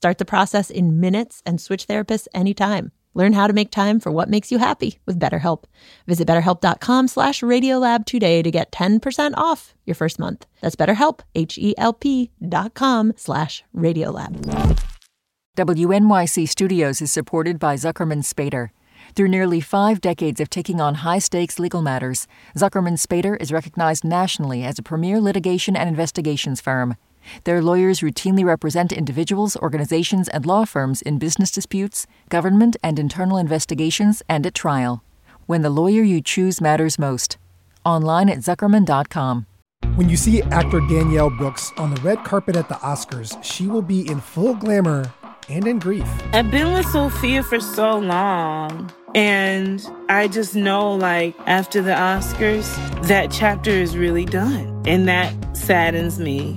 Start 0.00 0.16
the 0.16 0.24
process 0.24 0.70
in 0.70 0.98
minutes 0.98 1.42
and 1.44 1.60
switch 1.60 1.86
therapists 1.86 2.26
anytime. 2.32 2.90
Learn 3.12 3.34
how 3.34 3.46
to 3.46 3.52
make 3.52 3.70
time 3.70 4.00
for 4.00 4.10
what 4.10 4.30
makes 4.30 4.50
you 4.50 4.56
happy 4.56 4.98
with 5.04 5.20
BetterHelp. 5.20 5.64
Visit 6.06 6.26
betterhelp.com 6.26 7.06
slash 7.06 7.42
radiolab 7.42 8.06
today 8.06 8.40
to 8.40 8.50
get 8.50 8.72
10% 8.72 9.34
off 9.36 9.74
your 9.84 9.94
first 9.94 10.18
month. 10.18 10.46
That's 10.62 10.74
betterhelp, 10.74 11.20
H-E-L-P 11.34 12.30
dot 12.48 12.72
com 12.72 13.12
slash 13.14 13.62
radiolab. 13.76 14.80
WNYC 15.58 16.48
Studios 16.48 17.02
is 17.02 17.12
supported 17.12 17.58
by 17.58 17.74
Zuckerman 17.74 18.24
Spader. 18.24 18.70
Through 19.14 19.28
nearly 19.28 19.60
five 19.60 20.00
decades 20.00 20.40
of 20.40 20.48
taking 20.48 20.80
on 20.80 20.94
high 20.94 21.18
stakes 21.18 21.58
legal 21.58 21.82
matters, 21.82 22.26
Zuckerman 22.56 22.98
Spader 22.98 23.36
is 23.38 23.52
recognized 23.52 24.04
nationally 24.04 24.64
as 24.64 24.78
a 24.78 24.82
premier 24.82 25.20
litigation 25.20 25.76
and 25.76 25.90
investigations 25.90 26.62
firm. 26.62 26.96
Their 27.44 27.62
lawyers 27.62 28.00
routinely 28.00 28.44
represent 28.44 28.92
individuals, 28.92 29.56
organizations, 29.56 30.28
and 30.28 30.46
law 30.46 30.64
firms 30.64 31.02
in 31.02 31.18
business 31.18 31.50
disputes, 31.50 32.06
government 32.28 32.76
and 32.82 32.98
internal 32.98 33.38
investigations, 33.38 34.22
and 34.28 34.46
at 34.46 34.54
trial. 34.54 35.02
When 35.46 35.62
the 35.62 35.70
lawyer 35.70 36.02
you 36.02 36.20
choose 36.20 36.60
matters 36.60 36.98
most. 36.98 37.38
Online 37.84 38.28
at 38.28 38.38
Zuckerman.com. 38.38 39.46
When 39.96 40.08
you 40.08 40.16
see 40.16 40.42
actor 40.42 40.80
Danielle 40.80 41.30
Brooks 41.30 41.72
on 41.76 41.94
the 41.94 42.00
red 42.02 42.24
carpet 42.24 42.56
at 42.56 42.68
the 42.68 42.76
Oscars, 42.76 43.42
she 43.42 43.66
will 43.66 43.82
be 43.82 44.08
in 44.08 44.20
full 44.20 44.54
glamour 44.54 45.12
and 45.48 45.66
in 45.66 45.78
grief. 45.78 46.08
I've 46.32 46.50
been 46.50 46.72
with 46.72 46.86
Sophia 46.86 47.42
for 47.42 47.60
so 47.60 47.98
long. 47.98 48.92
And 49.14 49.84
I 50.08 50.28
just 50.28 50.54
know, 50.54 50.94
like, 50.94 51.34
after 51.46 51.82
the 51.82 51.90
Oscars, 51.90 52.68
that 53.08 53.32
chapter 53.32 53.70
is 53.70 53.96
really 53.96 54.24
done. 54.24 54.82
And 54.86 55.08
that 55.08 55.34
saddens 55.56 56.20
me. 56.20 56.56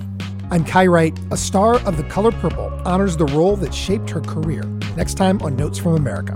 I'm 0.53 0.63
Kai 0.63 0.85
Wright, 0.85 1.17
a 1.31 1.35
star 1.35 1.79
of 1.87 1.97
The 1.97 2.03
Color 2.03 2.31
Purple, 2.33 2.71
honors 2.85 3.17
the 3.17 3.25
role 3.25 3.55
that 3.55 3.73
shaped 3.73 4.11
her 4.11 4.21
career. 4.21 4.61
Next 4.95 5.15
time 5.15 5.41
on 5.41 5.55
Notes 5.55 5.79
from 5.79 5.95
America. 5.95 6.33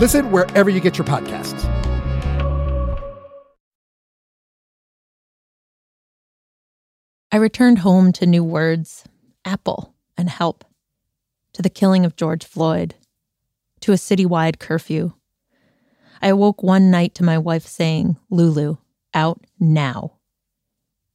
Listen 0.00 0.30
wherever 0.30 0.70
you 0.70 0.80
get 0.80 0.96
your 0.96 1.06
podcasts. 1.06 1.62
I 7.30 7.36
returned 7.36 7.80
home 7.80 8.12
to 8.12 8.24
new 8.24 8.42
words, 8.42 9.04
apple, 9.44 9.92
and 10.16 10.30
help, 10.30 10.64
to 11.52 11.60
the 11.60 11.68
killing 11.68 12.06
of 12.06 12.16
George 12.16 12.46
Floyd, 12.46 12.94
to 13.80 13.92
a 13.92 13.96
citywide 13.96 14.58
curfew. 14.58 15.12
I 16.22 16.28
awoke 16.28 16.62
one 16.62 16.90
night 16.90 17.14
to 17.16 17.24
my 17.24 17.36
wife 17.36 17.66
saying, 17.66 18.16
Lulu, 18.30 18.78
out 19.12 19.44
now. 19.58 20.19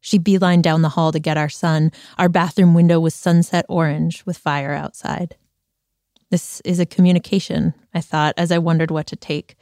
She 0.05 0.19
beelined 0.19 0.61
down 0.61 0.83
the 0.83 0.89
hall 0.89 1.11
to 1.11 1.19
get 1.19 1.35
our 1.35 1.49
son. 1.49 1.91
Our 2.19 2.29
bathroom 2.29 2.75
window 2.75 2.99
was 2.99 3.15
sunset 3.15 3.65
orange 3.67 4.23
with 4.23 4.37
fire 4.37 4.71
outside. 4.71 5.35
This 6.29 6.61
is 6.61 6.79
a 6.79 6.85
communication, 6.85 7.73
I 7.91 8.01
thought, 8.01 8.35
as 8.37 8.51
I 8.51 8.59
wondered 8.59 8.91
what 8.91 9.07
to 9.07 9.15
take. 9.15 9.55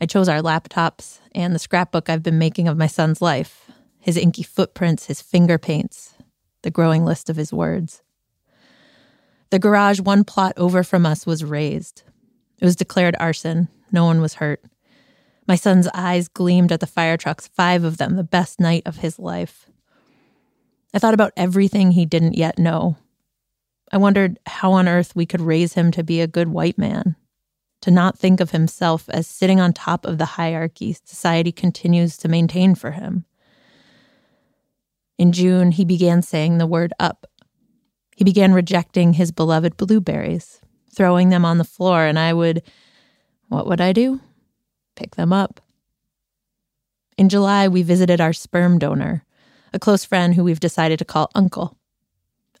I 0.00 0.06
chose 0.06 0.28
our 0.28 0.40
laptops 0.40 1.18
and 1.34 1.52
the 1.52 1.58
scrapbook 1.58 2.08
I've 2.08 2.22
been 2.22 2.38
making 2.38 2.68
of 2.68 2.78
my 2.78 2.86
son's 2.86 3.20
life 3.20 3.68
his 3.98 4.16
inky 4.16 4.44
footprints, 4.44 5.06
his 5.06 5.20
finger 5.20 5.58
paints, 5.58 6.14
the 6.62 6.70
growing 6.70 7.04
list 7.04 7.28
of 7.28 7.34
his 7.34 7.52
words. 7.52 8.00
The 9.50 9.58
garage 9.58 9.98
one 9.98 10.22
plot 10.22 10.52
over 10.56 10.84
from 10.84 11.04
us 11.04 11.26
was 11.26 11.42
razed. 11.42 12.04
It 12.60 12.64
was 12.64 12.76
declared 12.76 13.16
arson. 13.18 13.66
No 13.90 14.04
one 14.04 14.20
was 14.20 14.34
hurt. 14.34 14.62
My 15.46 15.56
son's 15.56 15.88
eyes 15.92 16.28
gleamed 16.28 16.72
at 16.72 16.80
the 16.80 16.86
fire 16.86 17.16
trucks, 17.16 17.48
five 17.48 17.84
of 17.84 17.98
them, 17.98 18.16
the 18.16 18.24
best 18.24 18.60
night 18.60 18.82
of 18.86 18.98
his 18.98 19.18
life. 19.18 19.68
I 20.94 20.98
thought 20.98 21.14
about 21.14 21.32
everything 21.36 21.90
he 21.90 22.06
didn't 22.06 22.36
yet 22.36 22.58
know. 22.58 22.96
I 23.92 23.98
wondered 23.98 24.38
how 24.46 24.72
on 24.72 24.88
earth 24.88 25.14
we 25.14 25.26
could 25.26 25.40
raise 25.40 25.74
him 25.74 25.90
to 25.92 26.02
be 26.02 26.20
a 26.20 26.26
good 26.26 26.48
white 26.48 26.78
man, 26.78 27.16
to 27.82 27.90
not 27.90 28.18
think 28.18 28.40
of 28.40 28.52
himself 28.52 29.08
as 29.10 29.26
sitting 29.26 29.60
on 29.60 29.72
top 29.72 30.06
of 30.06 30.16
the 30.18 30.24
hierarchy 30.24 30.96
society 31.04 31.52
continues 31.52 32.16
to 32.18 32.28
maintain 32.28 32.74
for 32.74 32.92
him. 32.92 33.26
In 35.18 35.30
June, 35.32 35.72
he 35.72 35.84
began 35.84 36.22
saying 36.22 36.58
the 36.58 36.66
word 36.66 36.92
up. 36.98 37.26
He 38.16 38.24
began 38.24 38.54
rejecting 38.54 39.12
his 39.12 39.30
beloved 39.30 39.76
blueberries, 39.76 40.60
throwing 40.94 41.28
them 41.28 41.44
on 41.44 41.58
the 41.58 41.64
floor, 41.64 42.04
and 42.06 42.18
I 42.18 42.32
would, 42.32 42.62
what 43.48 43.66
would 43.66 43.80
I 43.80 43.92
do? 43.92 44.20
Pick 44.96 45.16
them 45.16 45.32
up. 45.32 45.60
In 47.16 47.28
July, 47.28 47.68
we 47.68 47.82
visited 47.82 48.20
our 48.20 48.32
sperm 48.32 48.78
donor, 48.78 49.24
a 49.72 49.78
close 49.78 50.04
friend 50.04 50.34
who 50.34 50.44
we've 50.44 50.60
decided 50.60 50.98
to 50.98 51.04
call 51.04 51.30
Uncle. 51.34 51.76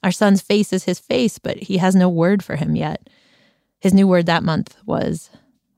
Our 0.02 0.12
son's 0.12 0.42
face 0.42 0.72
is 0.72 0.84
his 0.84 0.98
face, 0.98 1.38
but 1.38 1.56
he 1.56 1.78
has 1.78 1.94
no 1.94 2.08
word 2.08 2.44
for 2.44 2.56
him 2.56 2.76
yet. 2.76 3.08
His 3.80 3.94
new 3.94 4.06
word 4.06 4.26
that 4.26 4.42
month 4.42 4.76
was 4.84 5.30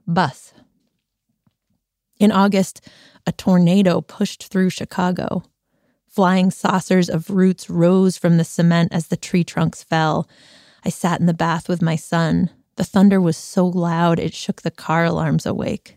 bus. 0.07 0.53
In 2.19 2.33
August, 2.33 2.87
a 3.27 3.33
tornado 3.33 4.01
pushed 4.01 4.49
through 4.49 4.71
Chicago. 4.71 5.45
Flying 6.09 6.51
saucers 6.51 7.11
of 7.11 7.31
roots 7.31 7.69
rose 7.69 8.17
from 8.17 8.37
the 8.37 8.45
cement 8.45 8.93
as 8.93 9.09
the 9.09 9.17
tree 9.17 9.45
trunks 9.45 9.83
fell. 9.83 10.29
I 10.85 10.89
sat 10.89 11.21
in 11.21 11.27
the 11.27 11.35
bath 11.35 11.69
with 11.69 11.83
my 11.83 11.97
son. 11.97 12.51
The 12.77 12.85
thunder 12.85 13.21
was 13.21 13.37
so 13.37 13.67
loud 13.67 14.19
it 14.19 14.35
shook 14.35 14.63
the 14.63 14.71
car 14.71 15.05
alarms 15.05 15.45
awake. 15.45 15.97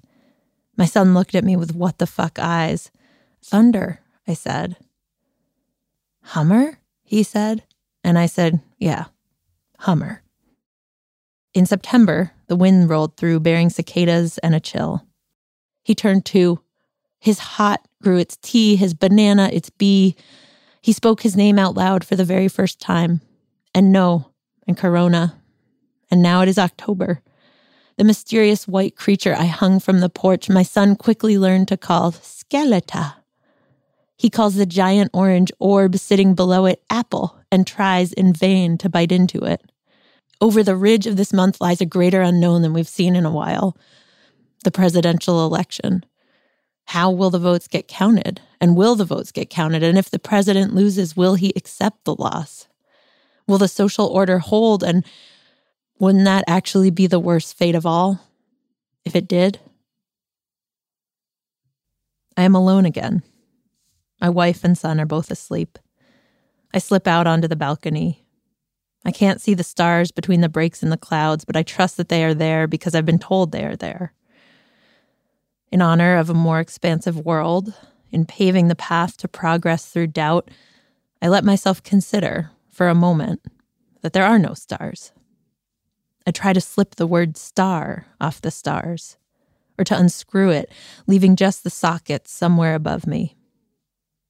My 0.80 0.86
son 0.86 1.14
looked 1.14 1.36
at 1.36 1.44
me 1.44 1.58
with 1.58 1.76
what 1.76 1.98
the 1.98 2.08
fuck 2.08 2.40
eyes. 2.40 2.90
Thunder, 3.44 4.00
I 4.26 4.34
said. 4.34 4.78
Hummer? 6.24 6.80
He 7.04 7.22
said. 7.22 7.64
And 8.02 8.18
I 8.18 8.28
said, 8.28 8.62
Yeah, 8.78 9.08
Hummer. 9.80 10.24
In 11.54 11.66
September, 11.66 12.32
the 12.48 12.56
wind 12.56 12.90
rolled 12.90 13.18
through, 13.18 13.42
bearing 13.42 13.70
cicadas 13.70 14.38
and 14.38 14.56
a 14.56 14.62
chill. 14.62 15.06
He 15.84 15.94
turned 15.94 16.26
to. 16.28 16.62
His 17.20 17.40
hot 17.40 17.86
grew 18.02 18.18
its 18.18 18.38
T, 18.38 18.78
his 18.78 18.94
banana 18.94 19.50
its 19.52 19.70
B. 19.70 20.16
He 20.82 20.94
spoke 20.94 21.24
his 21.24 21.36
name 21.36 21.60
out 21.60 21.76
loud 21.76 22.06
for 22.06 22.16
the 22.16 22.24
very 22.24 22.48
first 22.48 22.80
time. 22.80 23.20
And 23.76 23.92
no, 23.92 24.32
and 24.66 24.78
Corona. 24.78 25.42
And 26.10 26.22
now 26.22 26.42
it 26.42 26.48
is 26.48 26.58
October. 26.58 27.22
The 28.00 28.06
mysterious 28.06 28.66
white 28.66 28.96
creature 28.96 29.36
I 29.38 29.48
hung 29.48 29.82
from 29.82 30.00
the 30.00 30.08
porch, 30.08 30.48
my 30.48 30.64
son 30.64 30.96
quickly 30.96 31.38
learned 31.38 31.68
to 31.68 31.76
call 31.76 32.14
Skeleta. 32.14 33.16
He 34.16 34.30
calls 34.30 34.56
the 34.56 34.66
giant 34.66 35.12
orange 35.14 35.52
orb 35.60 35.98
sitting 35.98 36.34
below 36.34 36.66
it 36.66 36.82
apple 36.90 37.36
and 37.52 37.68
tries 37.68 38.14
in 38.14 38.32
vain 38.32 38.78
to 38.78 38.88
bite 38.88 39.12
into 39.12 39.44
it. 39.44 39.70
Over 40.40 40.64
the 40.64 40.78
ridge 40.78 41.08
of 41.08 41.18
this 41.18 41.34
month 41.34 41.60
lies 41.60 41.82
a 41.82 41.86
greater 41.86 42.22
unknown 42.22 42.62
than 42.62 42.72
we've 42.72 42.88
seen 42.88 43.18
in 43.18 43.26
a 43.26 43.32
while 43.32 43.76
the 44.64 44.72
presidential 44.72 45.46
election 45.46 46.06
how 46.86 47.12
will 47.12 47.32
the 47.32 47.38
votes 47.38 47.68
get 47.68 47.90
counted? 47.90 48.40
And 48.62 48.78
will 48.78 48.96
the 48.96 49.04
votes 49.04 49.34
get 49.34 49.50
counted? 49.50 49.84
And 49.84 49.98
if 49.98 50.10
the 50.10 50.20
president 50.20 50.74
loses, 50.74 51.18
will 51.18 51.36
he 51.36 51.52
accept 51.58 52.06
the 52.06 52.16
loss? 52.16 52.70
Will 53.46 53.58
the 53.58 53.68
social 53.68 54.08
order 54.08 54.40
hold? 54.40 54.84
And 54.84 55.04
wouldn't 56.00 56.26
that 56.26 56.44
actually 56.48 56.90
be 56.90 57.08
the 57.08 57.20
worst 57.20 57.58
fate 57.58 57.76
of 57.76 57.86
all 57.86 58.20
if 59.06 59.16
it 59.16 59.28
did? 59.28 59.60
I 62.38 62.44
am 62.44 62.56
alone 62.56 62.86
again. 62.86 63.22
My 64.22 64.30
wife 64.30 64.64
and 64.64 64.78
son 64.78 65.00
are 65.00 65.06
both 65.06 65.30
asleep. 65.30 65.78
I 66.74 66.80
slip 66.80 67.08
out 67.08 67.28
onto 67.28 67.48
the 67.48 67.56
balcony. 67.56 68.26
I 69.06 69.12
can't 69.12 69.42
see 69.42 69.54
the 69.54 69.64
stars 69.64 70.12
between 70.12 70.42
the 70.42 70.50
breaks 70.50 70.84
in 70.84 70.90
the 70.90 70.98
clouds, 70.98 71.46
but 71.46 71.56
I 71.56 71.64
trust 71.64 71.98
that 71.98 72.10
they 72.10 72.24
are 72.24 72.34
there 72.34 72.68
because 72.68 72.96
I've 72.96 73.06
been 73.06 73.20
told 73.20 73.52
they 73.52 73.66
are 73.66 73.76
there 73.76 74.14
in 75.72 75.82
honor 75.82 76.18
of 76.18 76.30
a 76.30 76.34
more 76.34 76.60
expansive 76.60 77.26
world, 77.26 77.74
in 78.12 78.26
paving 78.26 78.68
the 78.68 78.76
path 78.76 79.18
to 79.18 79.28
progress 79.28 79.86
through 79.86 80.08
doubt, 80.08 80.50
I 81.22 81.28
let 81.28 81.44
myself 81.44 81.84
consider, 81.84 82.50
for 82.72 82.88
a 82.88 82.96
moment, 82.96 83.42
that 84.02 84.14
there 84.14 84.26
are 84.26 84.40
no 84.40 84.54
stars. 84.54 85.12
I 86.30 86.32
try 86.32 86.54
to 86.54 86.62
slip 86.62 86.94
the 86.94 87.08
word 87.08 87.38
star 87.38 88.06
off 88.22 88.40
the 88.40 88.52
stars, 88.52 89.18
or 89.80 89.84
to 89.86 89.98
unscrew 89.98 90.52
it, 90.52 90.72
leaving 91.08 91.36
just 91.36 91.64
the 91.64 91.72
sockets 91.72 92.32
somewhere 92.32 92.76
above 92.76 93.08
me. 93.08 93.36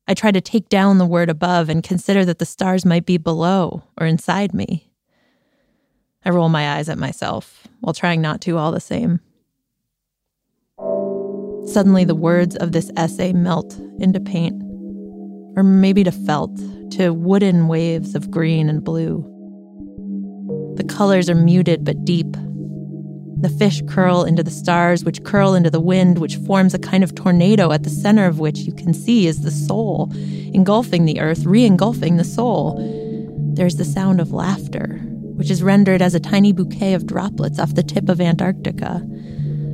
I 0.08 0.14
try 0.14 0.32
to 0.32 0.40
take 0.40 0.70
down 0.70 0.98
the 0.98 1.06
word 1.06 1.30
above 1.30 1.68
and 1.68 1.84
consider 1.84 2.24
that 2.24 2.40
the 2.40 2.46
stars 2.46 2.86
might 2.86 3.06
be 3.06 3.18
below 3.18 3.84
or 4.00 4.08
inside 4.08 4.54
me. 4.54 4.94
I 6.24 6.30
roll 6.30 6.48
my 6.48 6.78
eyes 6.78 6.88
at 6.88 6.98
myself 6.98 7.68
while 7.82 7.94
trying 7.94 8.22
not 8.22 8.40
to 8.44 8.58
all 8.58 8.72
the 8.72 8.80
same. 8.80 9.20
Suddenly, 11.66 12.06
the 12.06 12.16
words 12.16 12.56
of 12.56 12.72
this 12.72 12.90
essay 12.96 13.34
melt 13.34 13.78
into 14.00 14.22
paint, 14.22 14.64
or 15.58 15.64
maybe 15.64 16.06
to 16.06 16.14
felt, 16.14 16.56
to 16.92 17.10
wooden 17.10 17.68
waves 17.68 18.16
of 18.16 18.32
green 18.32 18.70
and 18.70 18.86
blue. 18.86 19.36
The 20.80 20.86
colors 20.86 21.30
are 21.30 21.36
muted 21.36 21.84
but 21.84 22.06
deep. 22.06 22.32
The 23.42 23.54
fish 23.60 23.82
curl 23.86 24.24
into 24.24 24.44
the 24.44 24.50
stars, 24.50 25.04
which 25.04 25.26
curl 25.26 25.54
into 25.54 25.70
the 25.70 25.82
wind, 25.82 26.20
which 26.20 26.38
forms 26.38 26.74
a 26.74 26.80
kind 26.80 27.04
of 27.04 27.14
tornado 27.14 27.74
at 27.74 27.84
the 27.84 27.90
center 27.90 28.26
of 28.26 28.40
which 28.40 28.60
you 28.60 28.72
can 28.72 28.94
see 28.94 29.28
is 29.28 29.42
the 29.42 29.52
soul, 29.52 30.10
engulfing 30.54 31.04
the 31.04 31.20
earth, 31.20 31.46
re 31.46 31.66
engulfing 31.66 32.16
the 32.16 32.24
soul. 32.24 32.78
There's 33.56 33.76
the 33.76 33.84
sound 33.84 34.22
of 34.22 34.32
laughter, 34.32 35.00
which 35.36 35.52
is 35.52 35.62
rendered 35.62 36.02
as 36.02 36.16
a 36.16 36.20
tiny 36.20 36.54
bouquet 36.54 36.94
of 36.94 37.06
droplets 37.06 37.60
off 37.60 37.76
the 37.76 37.84
tip 37.84 38.08
of 38.08 38.22
Antarctica. 38.22 39.06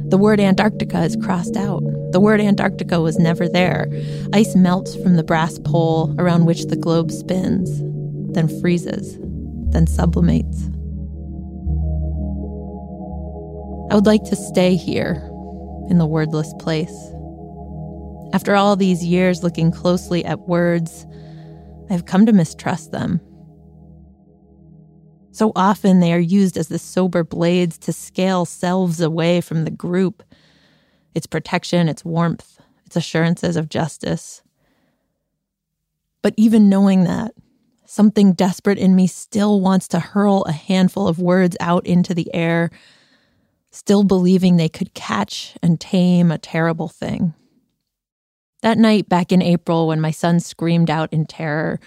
The 0.08 0.18
word 0.18 0.40
Antarctica 0.40 1.04
is 1.04 1.16
crossed 1.16 1.56
out. 1.56 1.84
The 2.14 2.20
word 2.20 2.42
Antarctica 2.42 3.00
was 3.00 3.20
never 3.20 3.48
there. 3.48 3.88
Ice 4.34 4.56
melts 4.56 4.96
from 4.96 5.18
the 5.18 5.24
brass 5.24 5.60
pole 5.60 6.16
around 6.18 6.46
which 6.46 6.66
the 6.66 6.76
globe 6.76 7.12
spins, 7.12 7.70
then 8.34 8.48
freezes, 8.60 9.20
then 9.70 9.86
sublimates. 9.86 10.75
I 13.96 13.98
would 13.98 14.06
like 14.06 14.26
to 14.26 14.36
stay 14.36 14.76
here 14.76 15.22
in 15.90 16.00
the 16.00 16.06
wordless 16.06 16.54
place. 16.60 16.94
After 18.34 18.54
all 18.54 18.76
these 18.76 19.06
years 19.06 19.42
looking 19.42 19.72
closely 19.72 20.26
at 20.26 20.50
words, 20.50 21.08
I've 21.90 22.06
come 22.06 22.26
to 22.26 22.34
mistrust 22.34 22.92
them. 22.92 23.22
So 25.32 25.54
often 25.56 26.02
they 26.02 26.12
are 26.12 26.20
used 26.20 26.58
as 26.58 26.68
the 26.68 26.78
sober 26.78 27.24
blades 27.24 27.78
to 27.78 27.94
scale 27.94 28.44
selves 28.44 29.00
away 29.00 29.40
from 29.40 29.64
the 29.64 29.72
group, 29.72 30.24
its 31.14 31.26
protection, 31.26 31.88
its 31.88 32.04
warmth, 32.04 32.60
its 32.86 32.98
assurances 32.98 33.56
of 33.56 33.70
justice. 33.70 34.42
But 36.22 36.34
even 36.36 36.68
knowing 36.68 37.06
that, 37.06 37.32
something 37.86 38.34
desperate 38.34 38.78
in 38.78 38.94
me 38.94 39.08
still 39.08 39.62
wants 39.62 39.88
to 39.88 40.02
hurl 40.02 40.44
a 40.44 40.52
handful 40.52 41.08
of 41.08 41.18
words 41.18 41.56
out 41.62 41.88
into 41.88 42.14
the 42.14 42.30
air, 42.34 42.72
still 43.76 44.04
believing 44.04 44.56
they 44.56 44.70
could 44.70 44.94
catch 44.94 45.56
and 45.62 45.80
tame 45.80 46.32
a 46.32 46.38
terrible 46.38 46.88
thing. 46.88 47.34
That 48.62 48.78
night 48.78 49.10
back 49.10 49.32
in 49.32 49.42
April, 49.42 49.88
when 49.88 50.00
my 50.00 50.12
son 50.12 50.40
screamed 50.40 50.90
out 50.90 51.12
in 51.12 51.26
terror, 51.26 51.80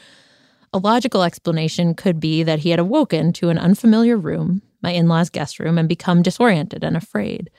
a 0.73 0.79
logical 0.79 1.23
explanation 1.23 1.95
could 1.95 2.21
be 2.21 2.43
that 2.43 2.61
he 2.61 2.71
had 2.71 2.79
awoken 2.79 3.33
to 3.35 3.49
an 3.49 3.59
unfamiliar 3.59 4.19
room, 4.19 4.61
my 4.83 4.91
in 4.91 5.09
law's 5.09 5.31
guest 5.31 5.59
room, 5.59 5.79
and 5.79 5.89
become 5.89 6.23
disoriented 6.23 6.85
and 6.85 6.97
afraid. 6.97 7.51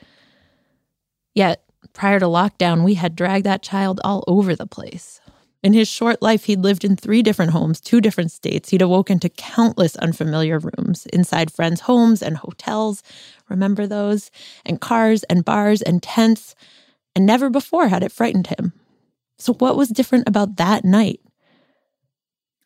Yet, 1.34 1.64
prior 1.92 2.20
to 2.20 2.26
lockdown, 2.26 2.84
we 2.84 2.94
had 2.94 3.16
dragged 3.16 3.46
that 3.46 3.62
child 3.62 4.00
all 4.04 4.22
over 4.28 4.54
the 4.54 4.66
place. 4.66 5.19
In 5.62 5.74
his 5.74 5.88
short 5.88 6.22
life, 6.22 6.44
he'd 6.44 6.60
lived 6.60 6.84
in 6.84 6.96
three 6.96 7.22
different 7.22 7.52
homes, 7.52 7.80
two 7.80 8.00
different 8.00 8.32
states. 8.32 8.70
He'd 8.70 8.80
awoken 8.80 9.18
to 9.20 9.28
countless 9.28 9.94
unfamiliar 9.96 10.58
rooms 10.58 11.06
inside 11.06 11.52
friends' 11.52 11.82
homes 11.82 12.22
and 12.22 12.38
hotels. 12.38 13.02
Remember 13.48 13.86
those? 13.86 14.30
And 14.64 14.80
cars 14.80 15.22
and 15.24 15.44
bars 15.44 15.82
and 15.82 16.02
tents. 16.02 16.54
And 17.14 17.26
never 17.26 17.50
before 17.50 17.88
had 17.88 18.02
it 18.02 18.12
frightened 18.12 18.46
him. 18.46 18.72
So, 19.36 19.52
what 19.54 19.76
was 19.76 19.88
different 19.88 20.28
about 20.28 20.56
that 20.56 20.84
night? 20.84 21.20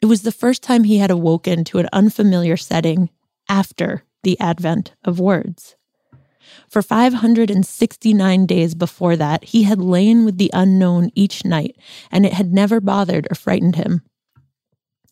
It 0.01 0.07
was 0.07 0.23
the 0.23 0.33
first 0.33 0.63
time 0.63 0.85
he 0.85 0.99
had 0.99 1.11
awoken 1.11 1.65
to 1.65 1.79
an 1.79 1.89
unfamiliar 1.93 2.57
setting 2.57 3.11
after 3.49 4.05
the 4.23 4.39
advent 4.39 4.93
of 5.05 5.19
words. 5.19 5.77
For 6.69 6.83
569 6.83 8.47
days 8.47 8.75
before 8.75 9.17
that, 9.17 9.45
he 9.45 9.63
had 9.63 9.81
lain 9.81 10.25
with 10.25 10.39
the 10.39 10.51
unknown 10.53 11.11
each 11.15 11.45
night, 11.45 11.77
and 12.11 12.25
it 12.27 12.33
had 12.33 12.53
never 12.53 12.81
bothered 12.81 13.27
or 13.31 13.35
frightened 13.35 13.77
him. 13.77 14.03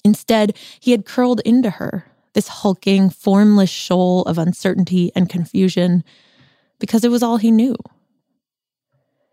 Instead, 0.05 0.57
he 0.81 0.91
had 0.91 1.05
curled 1.05 1.41
into 1.45 1.71
her, 1.71 2.07
this 2.33 2.49
hulking, 2.49 3.11
formless 3.11 3.71
shoal 3.71 4.23
of 4.23 4.39
uncertainty 4.39 5.13
and 5.15 5.29
confusion, 5.29 6.03
because 6.79 7.05
it 7.05 7.11
was 7.11 7.23
all 7.23 7.37
he 7.37 7.51
knew. 7.51 7.77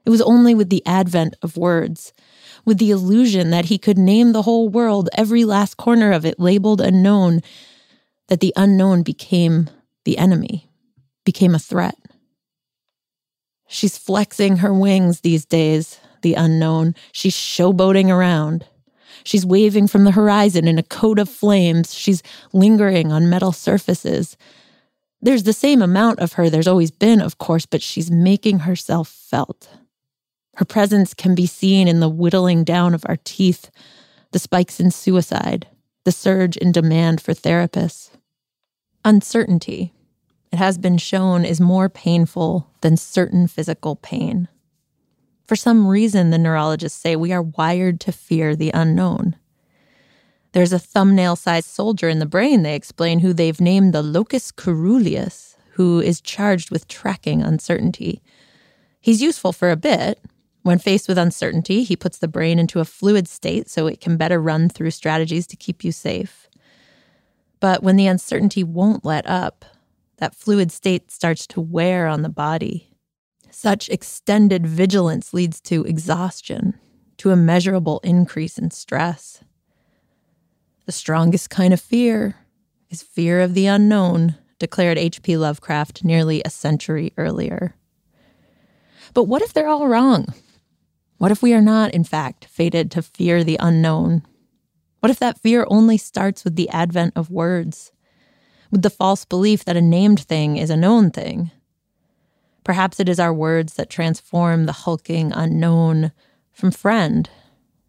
It 0.06 0.10
was 0.10 0.22
only 0.22 0.56
with 0.56 0.70
the 0.70 0.86
advent 0.86 1.36
of 1.42 1.58
words, 1.58 2.14
with 2.66 2.78
the 2.78 2.92
illusion 2.92 3.50
that 3.52 3.66
he 3.66 3.78
could 3.78 3.98
name 3.98 4.32
the 4.32 4.44
whole 4.44 4.70
world, 4.70 5.10
every 5.14 5.46
last 5.46 5.78
corner 5.78 6.12
of 6.12 6.26
it 6.26 6.40
labeled 6.40 6.82
unknown, 6.82 7.42
that 8.28 8.40
the 8.40 8.54
unknown 8.56 9.02
became 9.02 9.70
the 10.06 10.18
enemy, 10.18 10.69
became 11.30 11.54
a 11.54 11.60
threat. 11.60 11.96
She's 13.68 14.00
flexing 14.00 14.58
her 14.58 14.74
wings 14.74 15.20
these 15.20 15.46
days, 15.46 16.00
the 16.24 16.34
unknown. 16.34 16.96
She's 17.12 17.36
showboating 17.36 18.10
around. 18.10 18.66
She's 19.24 19.46
waving 19.46 19.90
from 19.90 20.06
the 20.06 20.18
horizon 20.20 20.68
in 20.68 20.80
a 20.80 20.90
coat 21.02 21.20
of 21.20 21.30
flames. 21.30 21.94
She's 21.94 22.24
lingering 22.52 23.12
on 23.12 23.30
metal 23.30 23.52
surfaces. 23.52 24.38
There's 25.22 25.44
the 25.44 25.54
same 25.54 25.84
amount 25.84 26.18
of 26.18 26.34
her 26.34 26.50
there's 26.50 26.68
always 26.68 26.90
been, 26.90 27.22
of 27.22 27.38
course, 27.38 27.68
but 27.68 27.84
she's 27.84 28.10
making 28.10 28.60
herself 28.60 29.08
felt. 29.08 29.70
Her 30.56 30.66
presence 30.66 31.14
can 31.14 31.36
be 31.36 31.46
seen 31.46 31.88
in 31.88 32.00
the 32.00 32.10
whittling 32.10 32.64
down 32.64 32.96
of 32.96 33.06
our 33.08 33.18
teeth, 33.24 33.70
the 34.32 34.40
spikes 34.40 34.80
in 34.80 34.90
suicide, 34.90 35.68
the 36.06 36.12
surge 36.12 36.58
in 36.58 36.72
demand 36.72 37.22
for 37.22 37.36
therapists. 37.36 38.10
Uncertainty, 39.06 39.94
it 40.52 40.58
has 40.58 40.78
been 40.78 40.98
shown, 40.98 41.46
is 41.46 41.62
more 41.62 41.90
painful 41.90 42.70
than 42.82 42.98
certain 42.98 43.48
physical 43.48 43.96
pain. 43.96 44.48
For 45.46 45.56
some 45.56 45.88
reason, 45.88 46.30
the 46.30 46.38
neurologists 46.38 47.00
say 47.00 47.16
we 47.16 47.32
are 47.32 47.42
wired 47.42 48.00
to 48.02 48.12
fear 48.12 48.56
the 48.56 48.72
unknown. 48.74 49.36
There's 50.52 50.74
a 50.74 50.80
thumbnail 50.80 51.36
sized 51.36 51.68
soldier 51.68 52.10
in 52.10 52.20
the 52.20 52.26
brain, 52.26 52.64
they 52.64 52.76
explain, 52.76 53.20
who 53.20 53.34
they've 53.34 53.62
named 53.62 53.94
the 53.94 54.02
locus 54.02 54.52
coeruleus, 54.52 55.56
who 55.74 56.00
is 56.00 56.22
charged 56.22 56.72
with 56.72 56.88
tracking 56.88 57.42
uncertainty. 57.42 58.22
He's 59.00 59.22
useful 59.22 59.54
for 59.54 59.70
a 59.70 59.78
bit. 59.78 60.20
When 60.64 60.78
faced 60.78 61.08
with 61.08 61.18
uncertainty, 61.18 61.84
he 61.84 61.96
puts 61.96 62.18
the 62.18 62.28
brain 62.28 62.60
into 62.60 62.80
a 62.80 62.86
fluid 62.86 63.28
state 63.28 63.70
so 63.70 63.88
it 63.88 64.02
can 64.02 64.18
better 64.18 64.42
run 64.42 64.70
through 64.70 64.92
strategies 64.92 65.48
to 65.48 65.56
keep 65.56 65.84
you 65.84 65.92
safe. 65.92 66.50
But 67.60 67.82
when 67.82 67.96
the 67.96 68.08
uncertainty 68.08 68.64
won't 68.64 69.06
let 69.06 69.28
up, 69.28 69.66
that 70.20 70.36
fluid 70.36 70.72
state 70.72 71.12
starts 71.12 71.48
to 71.48 71.62
wear 71.62 72.08
on 72.08 72.22
the 72.22 72.30
body. 72.30 72.92
Such 73.50 73.90
extended 73.90 74.68
vigilance 74.68 75.34
leads 75.34 75.60
to 75.62 75.84
exhaustion, 75.86 76.80
to 77.18 77.32
a 77.32 77.36
measurable 77.36 78.00
increase 78.04 78.58
in 78.58 78.72
stress. 78.72 79.44
The 80.86 80.92
strongest 80.92 81.50
kind 81.50 81.74
of 81.74 81.82
fear 81.82 82.36
is 82.90 83.02
fear 83.02 83.42
of 83.42 83.54
the 83.54 83.66
unknown, 83.66 84.36
declared 84.60 84.98
H.P. 84.98 85.38
Lovecraft 85.38 86.04
nearly 86.04 86.42
a 86.44 86.50
century 86.50 87.14
earlier. 87.18 87.76
But 89.14 89.24
what 89.24 89.42
if 89.42 89.54
they're 89.54 89.68
all 89.68 89.88
wrong? 89.88 90.28
What 91.18 91.32
if 91.32 91.42
we 91.42 91.54
are 91.54 91.62
not, 91.62 91.94
in 91.94 92.04
fact, 92.04 92.46
fated 92.46 92.92
to 92.92 93.02
fear 93.02 93.44
the 93.44 93.58
unknown? 93.60 94.24
What 95.00 95.10
if 95.10 95.20
that 95.20 95.40
fear 95.40 95.66
only 95.70 95.98
starts 95.98 96.44
with 96.44 96.56
the 96.56 96.70
advent 96.70 97.14
of 97.16 97.30
words? 97.30 97.92
With 98.72 98.82
the 98.82 98.90
false 98.90 99.26
belief 99.26 99.66
that 99.66 99.78
a 99.78 99.82
named 99.82 100.20
thing 100.22 100.58
is 100.58 100.70
a 100.70 100.78
known 100.78 101.12
thing. 101.12 101.52
Perhaps 102.64 103.00
it 103.00 103.10
is 103.10 103.20
our 103.20 103.34
words 103.34 103.76
that 103.76 103.90
transform 103.90 104.66
the 104.66 104.72
hulking 104.72 105.32
unknown 105.34 106.12
from 106.52 106.72
friend 106.72 107.30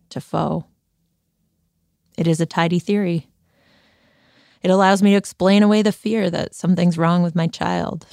to 0.08 0.20
foe. 0.20 0.64
It 2.16 2.26
is 2.26 2.40
a 2.40 2.46
tidy 2.46 2.78
theory. 2.78 3.28
It 4.62 4.70
allows 4.70 5.02
me 5.02 5.10
to 5.10 5.16
explain 5.16 5.62
away 5.62 5.82
the 5.82 5.92
fear 5.92 6.30
that 6.30 6.54
something's 6.54 6.98
wrong 6.98 7.22
with 7.22 7.34
my 7.34 7.46
child, 7.46 8.06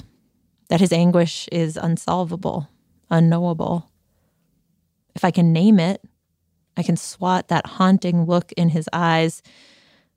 that 0.68 0.80
his 0.80 0.92
anguish 0.92 1.48
is 1.52 1.76
unsolvable, 1.76 2.68
unknowable. 3.10 3.90
If 5.14 5.24
I 5.24 5.30
can 5.30 5.52
name 5.52 5.78
it, 5.78 6.02
I 6.76 6.82
can 6.82 6.96
swat 6.96 7.48
that 7.48 7.66
haunting 7.66 8.24
look 8.24 8.52
in 8.52 8.70
his 8.70 8.88
eyes 8.92 9.42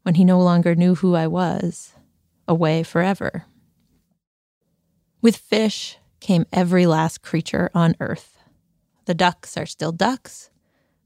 when 0.03 0.15
he 0.15 0.23
no 0.23 0.39
longer 0.39 0.75
knew 0.75 0.95
who 0.95 1.15
I 1.15 1.27
was 1.27 1.93
away 2.47 2.83
forever. 2.83 3.45
With 5.21 5.37
fish 5.37 5.97
came 6.19 6.45
every 6.51 6.85
last 6.85 7.21
creature 7.21 7.69
on 7.73 7.95
earth. 7.99 8.37
The 9.05 9.13
ducks 9.13 9.57
are 9.57 9.65
still 9.65 9.91
ducks, 9.91 10.49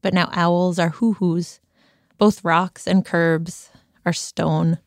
but 0.02 0.14
now 0.14 0.30
owls 0.32 0.80
are 0.80 0.90
hoo 0.90 1.14
hoos. 1.14 1.60
Both 2.18 2.44
rocks 2.44 2.88
and 2.88 3.06
curbs 3.06 3.72
are 4.06 4.14
stone. 4.14 4.80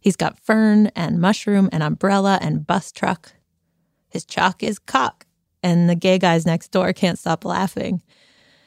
He's 0.00 0.16
got 0.16 0.38
fern 0.38 0.86
and 0.96 1.20
mushroom 1.20 1.68
and 1.72 1.82
umbrella 1.82 2.38
and 2.40 2.66
bus 2.66 2.92
truck. 2.92 3.32
His 4.08 4.24
chalk 4.24 4.62
is 4.62 4.78
cock, 4.78 5.26
and 5.62 5.88
the 5.88 5.94
gay 5.94 6.18
guys 6.18 6.46
next 6.46 6.70
door 6.70 6.92
can't 6.92 7.18
stop 7.18 7.44
laughing. 7.44 8.02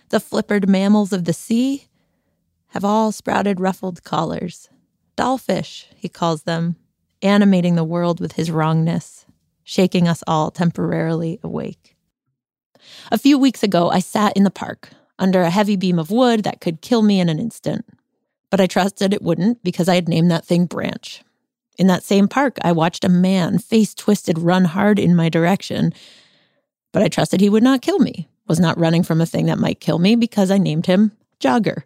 The 0.09 0.19
flippered 0.19 0.67
mammals 0.67 1.13
of 1.13 1.25
the 1.25 1.33
sea 1.33 1.87
have 2.67 2.85
all 2.85 3.11
sprouted 3.11 3.59
ruffled 3.59 4.03
collars. 4.03 4.69
Dollfish, 5.17 5.85
he 5.95 6.07
calls 6.09 6.43
them, 6.43 6.75
animating 7.21 7.75
the 7.75 7.83
world 7.83 8.19
with 8.19 8.33
his 8.33 8.51
wrongness, 8.51 9.25
shaking 9.63 10.07
us 10.07 10.23
all 10.27 10.51
temporarily 10.51 11.39
awake. 11.43 11.95
A 13.11 13.17
few 13.17 13.37
weeks 13.37 13.63
ago, 13.63 13.89
I 13.89 13.99
sat 13.99 14.35
in 14.35 14.43
the 14.43 14.51
park 14.51 14.89
under 15.19 15.41
a 15.41 15.49
heavy 15.49 15.75
beam 15.75 15.99
of 15.99 16.11
wood 16.11 16.43
that 16.43 16.61
could 16.61 16.81
kill 16.81 17.01
me 17.01 17.19
in 17.19 17.29
an 17.29 17.39
instant. 17.39 17.85
But 18.49 18.59
I 18.59 18.67
trusted 18.67 19.13
it 19.13 19.21
wouldn't 19.21 19.63
because 19.63 19.87
I 19.87 19.95
had 19.95 20.09
named 20.09 20.31
that 20.31 20.45
thing 20.45 20.65
Branch. 20.65 21.23
In 21.77 21.87
that 21.87 22.03
same 22.03 22.27
park, 22.27 22.57
I 22.63 22.73
watched 22.73 23.05
a 23.05 23.09
man, 23.09 23.57
face 23.57 23.93
twisted, 23.93 24.37
run 24.37 24.65
hard 24.65 24.99
in 24.99 25.15
my 25.15 25.29
direction. 25.29 25.93
But 26.91 27.03
I 27.03 27.07
trusted 27.07 27.39
he 27.39 27.49
would 27.49 27.63
not 27.63 27.81
kill 27.81 27.99
me, 27.99 28.27
was 28.47 28.59
not 28.59 28.77
running 28.77 29.03
from 29.03 29.21
a 29.21 29.25
thing 29.25 29.45
that 29.45 29.59
might 29.59 29.79
kill 29.79 29.99
me 29.99 30.15
because 30.15 30.51
I 30.51 30.57
named 30.57 30.85
him 30.85 31.11
Jogger. 31.39 31.83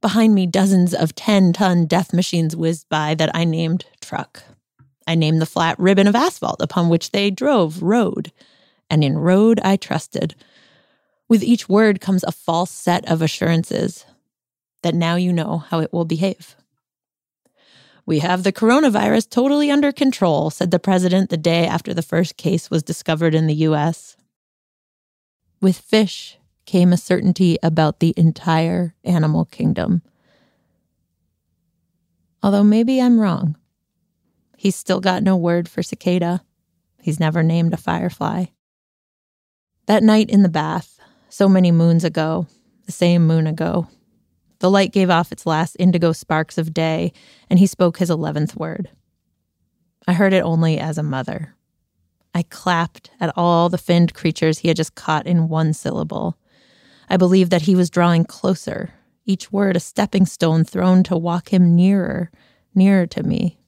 Behind 0.00 0.34
me, 0.34 0.46
dozens 0.46 0.94
of 0.94 1.14
10 1.14 1.52
ton 1.52 1.84
death 1.84 2.14
machines 2.14 2.56
whizzed 2.56 2.88
by 2.88 3.14
that 3.14 3.34
I 3.34 3.44
named 3.44 3.84
Truck. 4.00 4.42
I 5.06 5.14
named 5.14 5.42
the 5.42 5.46
flat 5.46 5.78
ribbon 5.78 6.06
of 6.06 6.14
asphalt 6.14 6.60
upon 6.60 6.88
which 6.88 7.10
they 7.10 7.30
drove 7.30 7.82
road, 7.82 8.32
and 8.88 9.04
in 9.04 9.18
road 9.18 9.60
I 9.62 9.76
trusted. 9.76 10.34
With 11.28 11.42
each 11.42 11.68
word 11.68 12.00
comes 12.00 12.24
a 12.24 12.32
false 12.32 12.70
set 12.70 13.08
of 13.10 13.20
assurances 13.20 14.06
that 14.82 14.94
now 14.94 15.16
you 15.16 15.32
know 15.32 15.58
how 15.58 15.80
it 15.80 15.92
will 15.92 16.06
behave. 16.06 16.56
We 18.06 18.20
have 18.20 18.42
the 18.42 18.52
coronavirus 18.52 19.28
totally 19.28 19.70
under 19.70 19.92
control, 19.92 20.50
said 20.50 20.70
the 20.70 20.78
president 20.78 21.28
the 21.28 21.36
day 21.36 21.66
after 21.66 21.92
the 21.92 22.02
first 22.02 22.36
case 22.36 22.70
was 22.70 22.82
discovered 22.82 23.34
in 23.34 23.46
the 23.46 23.54
US. 23.54 24.16
With 25.60 25.78
fish 25.78 26.38
came 26.70 26.92
a 26.92 26.96
certainty 26.96 27.58
about 27.64 27.98
the 27.98 28.14
entire 28.16 28.94
animal 29.02 29.44
kingdom. 29.44 30.02
Although 32.44 32.62
maybe 32.62 33.02
I'm 33.02 33.18
wrong. 33.18 33.56
He's 34.56 34.76
still 34.76 35.00
got 35.00 35.24
no 35.24 35.36
word 35.36 35.68
for 35.68 35.82
cicada. 35.82 36.44
He's 37.02 37.18
never 37.18 37.42
named 37.42 37.74
a 37.74 37.76
firefly. 37.76 38.44
That 39.86 40.04
night 40.04 40.30
in 40.30 40.44
the 40.44 40.48
bath, 40.48 41.00
so 41.28 41.48
many 41.48 41.72
moons 41.72 42.04
ago, 42.04 42.46
the 42.86 42.92
same 42.92 43.26
moon 43.26 43.48
ago, 43.48 43.88
the 44.60 44.70
light 44.70 44.92
gave 44.92 45.10
off 45.10 45.32
its 45.32 45.46
last 45.46 45.74
indigo 45.80 46.12
sparks 46.12 46.56
of 46.56 46.72
day, 46.72 47.12
and 47.48 47.58
he 47.58 47.66
spoke 47.66 47.98
his 47.98 48.10
eleventh 48.10 48.54
word. 48.54 48.88
I 50.06 50.12
heard 50.12 50.32
it 50.32 50.44
only 50.44 50.78
as 50.78 50.98
a 50.98 51.02
mother. 51.02 51.56
I 52.32 52.44
clapped 52.44 53.10
at 53.18 53.36
all 53.36 53.68
the 53.68 53.76
finned 53.76 54.14
creatures 54.14 54.58
he 54.58 54.68
had 54.68 54.76
just 54.76 54.94
caught 54.94 55.26
in 55.26 55.48
one 55.48 55.72
syllable. 55.72 56.36
I 57.10 57.16
believed 57.16 57.50
that 57.50 57.62
he 57.62 57.74
was 57.74 57.90
drawing 57.90 58.24
closer, 58.24 58.90
each 59.26 59.50
word 59.50 59.76
a 59.76 59.80
stepping 59.80 60.26
stone 60.26 60.62
thrown 60.62 61.02
to 61.02 61.16
walk 61.16 61.52
him 61.52 61.74
nearer, 61.74 62.30
nearer 62.72 63.04
to 63.08 63.24
me. 63.24 63.58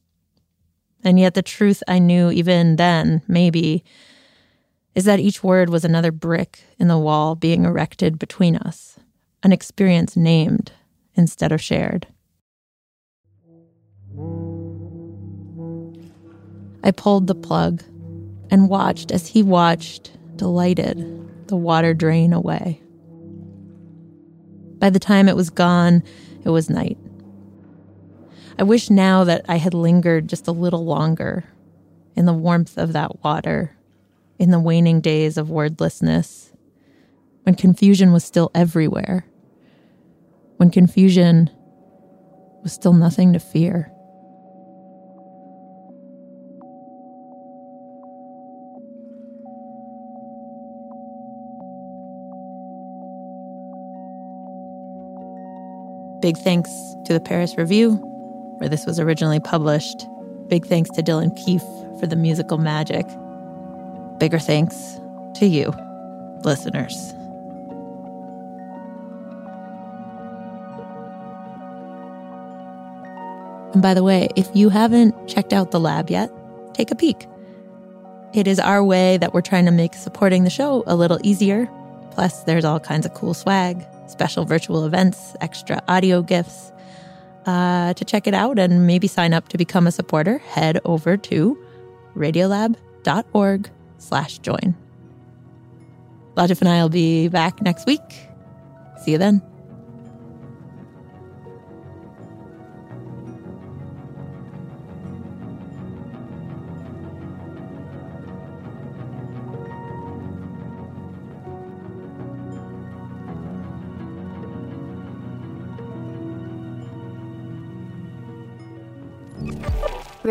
And 1.03 1.19
yet, 1.19 1.35
the 1.35 1.43
truth 1.43 1.83
I 1.89 1.99
knew 1.99 2.31
even 2.31 2.77
then, 2.77 3.23
maybe, 3.27 3.83
is 4.95 5.07
that 5.07 5.19
each 5.19 5.43
word 5.43 5.71
was 5.71 5.85
another 5.85 6.13
brick 6.13 6.61
in 6.79 6.87
the 6.87 6.99
wall 6.99 7.35
being 7.35 7.65
erected 7.65 8.17
between 8.17 8.55
us, 8.55 9.01
an 9.43 9.51
experience 9.51 10.17
named 10.17 10.71
instead 11.17 11.51
of 11.51 11.61
shared. 11.61 12.07
I 16.85 16.93
pulled 16.93 17.27
the 17.27 17.35
plug 17.35 17.83
and 18.51 18.69
watched 18.69 19.11
as 19.11 19.27
he 19.27 19.43
watched, 19.43 20.13
delighted, 20.37 21.49
the 21.49 21.57
water 21.57 21.93
drain 21.93 22.33
away. 22.33 22.81
By 24.83 24.90
the 24.90 24.99
time 24.99 25.29
it 25.29 25.37
was 25.37 25.49
gone, 25.49 26.03
it 26.45 26.49
was 26.49 26.68
night. 26.68 26.99
I 28.59 28.64
wish 28.64 28.90
now 28.90 29.23
that 29.23 29.45
I 29.49 29.55
had 29.55 29.75
lingered 29.75 30.29
just 30.29 30.49
a 30.49 30.53
little 30.53 30.85
longer 30.85 31.45
in 32.16 32.27
the 32.27 32.33
warmth 32.33 32.77
of 32.77 32.92
that 32.92 33.23
water, 33.23 33.77
in 34.40 34.51
the 34.51 34.59
waning 34.59 35.01
days 35.01 35.38
of 35.38 35.51
wordlessness, 35.51 36.53
when 37.45 37.55
confusion 37.55 38.12
was 38.12 38.25
still 38.25 38.51
everywhere, 38.57 39.25
when 40.57 40.73
confusion 40.73 41.49
was 42.64 42.73
still 42.73 42.92
nothing 42.92 43.33
to 43.35 43.38
fear. 43.38 43.92
Big 56.23 56.39
thanks 56.39 56.71
to 57.05 57.13
the 57.13 57.19
Paris 57.19 57.59
Review, 57.59 57.95
where 58.59 58.69
this 58.69 58.87
was 58.87 59.01
originally 59.01 59.41
published. 59.41 60.07
Big 60.47 60.65
thanks 60.65 60.89
to 60.91 61.03
Dylan 61.03 61.37
Keefe 61.37 61.65
for 61.99 62.07
the 62.07 62.15
musical 62.15 62.59
magic. 62.59 63.05
Bigger 64.19 64.39
thanks 64.39 65.01
to 65.35 65.47
you, 65.47 65.75
listeners. 66.45 66.95
And 73.73 73.83
by 73.83 73.93
the 73.93 74.05
way, 74.05 74.29
if 74.37 74.49
you 74.55 74.69
haven't 74.69 75.27
checked 75.27 75.53
out 75.53 75.73
the 75.73 75.81
lab 75.81 76.09
yet, 76.09 76.31
take 76.73 76.93
a 76.93 76.95
peek. 76.95 77.27
It 78.33 78.47
is 78.47 78.61
our 78.61 78.85
way 78.85 79.17
that 79.17 79.35
we're 79.35 79.41
trying 79.41 79.65
to 79.65 79.73
make 79.73 79.95
supporting 79.95 80.45
the 80.45 80.51
show 80.51 80.85
a 80.87 80.95
little 80.95 81.19
easier. 81.25 81.69
Plus, 82.13 82.45
there's 82.45 82.65
all 82.65 82.79
kinds 82.79 83.07
of 83.07 83.15
cool 83.15 83.35
swag 83.35 83.85
special 84.07 84.45
virtual 84.45 84.85
events, 84.85 85.35
extra 85.41 85.83
audio 85.88 86.23
gifts. 86.23 86.73
Uh, 87.47 87.93
to 87.95 88.05
check 88.05 88.29
it 88.29 88.35
out 88.35 88.57
and 88.57 88.87
maybe 88.87 89.09
sign 89.09 89.35
up 89.35 89.49
to 89.49 89.59
become 89.59 89.88
a 89.88 89.91
supporter, 89.93 90.38
head 90.38 90.81
over 90.85 91.17
to 91.17 91.59
radiolab.org 92.15 93.71
slash 93.99 94.38
join. 94.38 94.77
Latif 96.37 96.61
and 96.61 96.69
I 96.69 96.83
will 96.83 96.88
be 96.88 97.29
back 97.29 97.61
next 97.61 97.87
week. 97.87 98.29
See 99.05 99.12
you 99.12 99.19
then. 99.19 99.43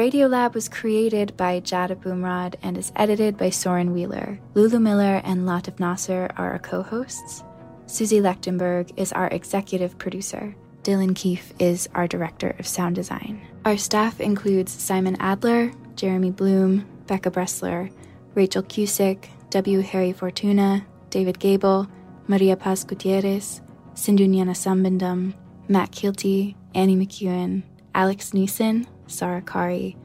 Radiolab 0.01 0.55
was 0.55 0.67
created 0.67 1.37
by 1.37 1.59
Jad 1.59 1.91
Abumrad 1.91 2.55
and 2.63 2.75
is 2.75 2.91
edited 2.95 3.37
by 3.37 3.51
Soren 3.51 3.93
Wheeler. 3.93 4.39
Lulu 4.55 4.79
Miller 4.79 5.21
and 5.23 5.47
Latif 5.47 5.79
Nasser 5.79 6.27
are 6.37 6.53
our 6.53 6.57
co 6.57 6.81
hosts. 6.81 7.43
Susie 7.85 8.19
Lechtenberg 8.19 8.91
is 8.97 9.13
our 9.13 9.27
executive 9.27 9.99
producer. 9.99 10.55
Dylan 10.81 11.15
Keefe 11.15 11.53
is 11.59 11.87
our 11.93 12.07
director 12.07 12.55
of 12.57 12.65
sound 12.65 12.95
design. 12.95 13.45
Our 13.63 13.77
staff 13.77 14.19
includes 14.19 14.71
Simon 14.71 15.17
Adler, 15.19 15.71
Jeremy 15.95 16.31
Bloom, 16.31 16.83
Becca 17.05 17.29
Bressler, 17.29 17.93
Rachel 18.33 18.63
Cusick, 18.63 19.27
W. 19.51 19.81
Harry 19.81 20.13
Fortuna, 20.13 20.83
David 21.11 21.37
Gebel, 21.39 21.87
Maria 22.27 22.57
Paz 22.57 22.83
Gutierrez, 22.83 23.61
Sindhu 23.93 24.25
Sambandam, 24.25 25.35
Matt 25.67 25.91
Kilty, 25.91 26.55
Annie 26.73 26.95
McEwen, 26.95 27.61
Alex 27.93 28.31
Neason, 28.31 28.87
Sarah 29.11 29.41
Qari, 29.41 29.95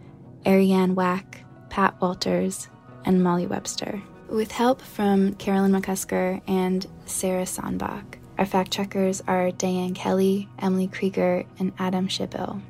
Ariane 0.47 0.95
Wack, 0.95 1.43
Pat 1.71 2.01
Walters, 2.01 2.69
and 3.05 3.23
Molly 3.23 3.47
Webster. 3.47 4.03
With 4.29 4.51
help 4.51 4.83
from 4.83 5.35
Carolyn 5.35 5.73
McCusker 5.73 6.43
and 6.49 6.87
Sarah 7.07 7.47
Sandbach. 7.47 8.19
Our 8.39 8.47
fact 8.47 8.71
checkers 8.71 9.23
are 9.27 9.51
Diane 9.53 9.95
Kelly, 9.95 10.49
Emily 10.59 10.89
Krieger, 10.89 11.45
and 11.59 11.73
Adam 11.79 12.09
Shibill. 12.09 12.61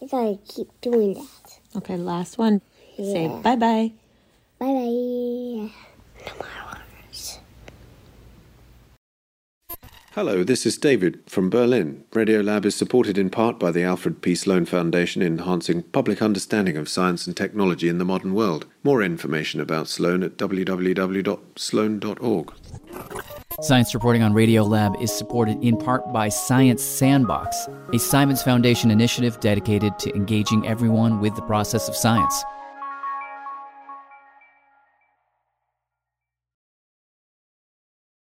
You 0.00 0.08
gotta 0.08 0.38
keep 0.46 0.68
doing 0.80 1.14
that. 1.14 1.60
Okay, 1.76 1.96
last 1.96 2.38
one. 2.38 2.60
Say 2.96 3.26
bye 3.42 3.56
bye. 3.56 3.92
Bye 4.58 4.66
bye. 4.66 5.70
No 6.26 6.32
more 6.38 6.74
words. 6.74 7.40
Hello, 10.14 10.44
this 10.44 10.64
is 10.64 10.78
David 10.78 11.18
from 11.26 11.50
Berlin. 11.50 12.04
Radiolab 12.12 12.64
is 12.64 12.76
supported 12.76 13.18
in 13.18 13.30
part 13.30 13.58
by 13.58 13.72
the 13.72 13.82
Alfred 13.82 14.22
P. 14.22 14.36
Sloan 14.36 14.64
Foundation, 14.64 15.22
enhancing 15.22 15.82
public 15.82 16.22
understanding 16.22 16.76
of 16.76 16.88
science 16.88 17.26
and 17.26 17.36
technology 17.36 17.88
in 17.88 17.98
the 17.98 18.04
modern 18.04 18.32
world. 18.32 18.64
More 18.84 19.02
information 19.02 19.60
about 19.60 19.88
Sloan 19.88 20.22
at 20.22 20.36
www.sloan.org. 20.36 21.32
Science 23.62 23.92
reporting 23.92 24.22
on 24.22 24.32
Radiolab 24.32 25.02
is 25.02 25.10
supported 25.12 25.60
in 25.64 25.76
part 25.76 26.12
by 26.12 26.28
Science 26.28 26.84
Sandbox, 26.84 27.68
a 27.92 27.98
Simons 27.98 28.40
Foundation 28.40 28.92
initiative 28.92 29.40
dedicated 29.40 29.98
to 29.98 30.14
engaging 30.14 30.64
everyone 30.64 31.18
with 31.18 31.34
the 31.34 31.42
process 31.42 31.88
of 31.88 31.96
science. 31.96 32.44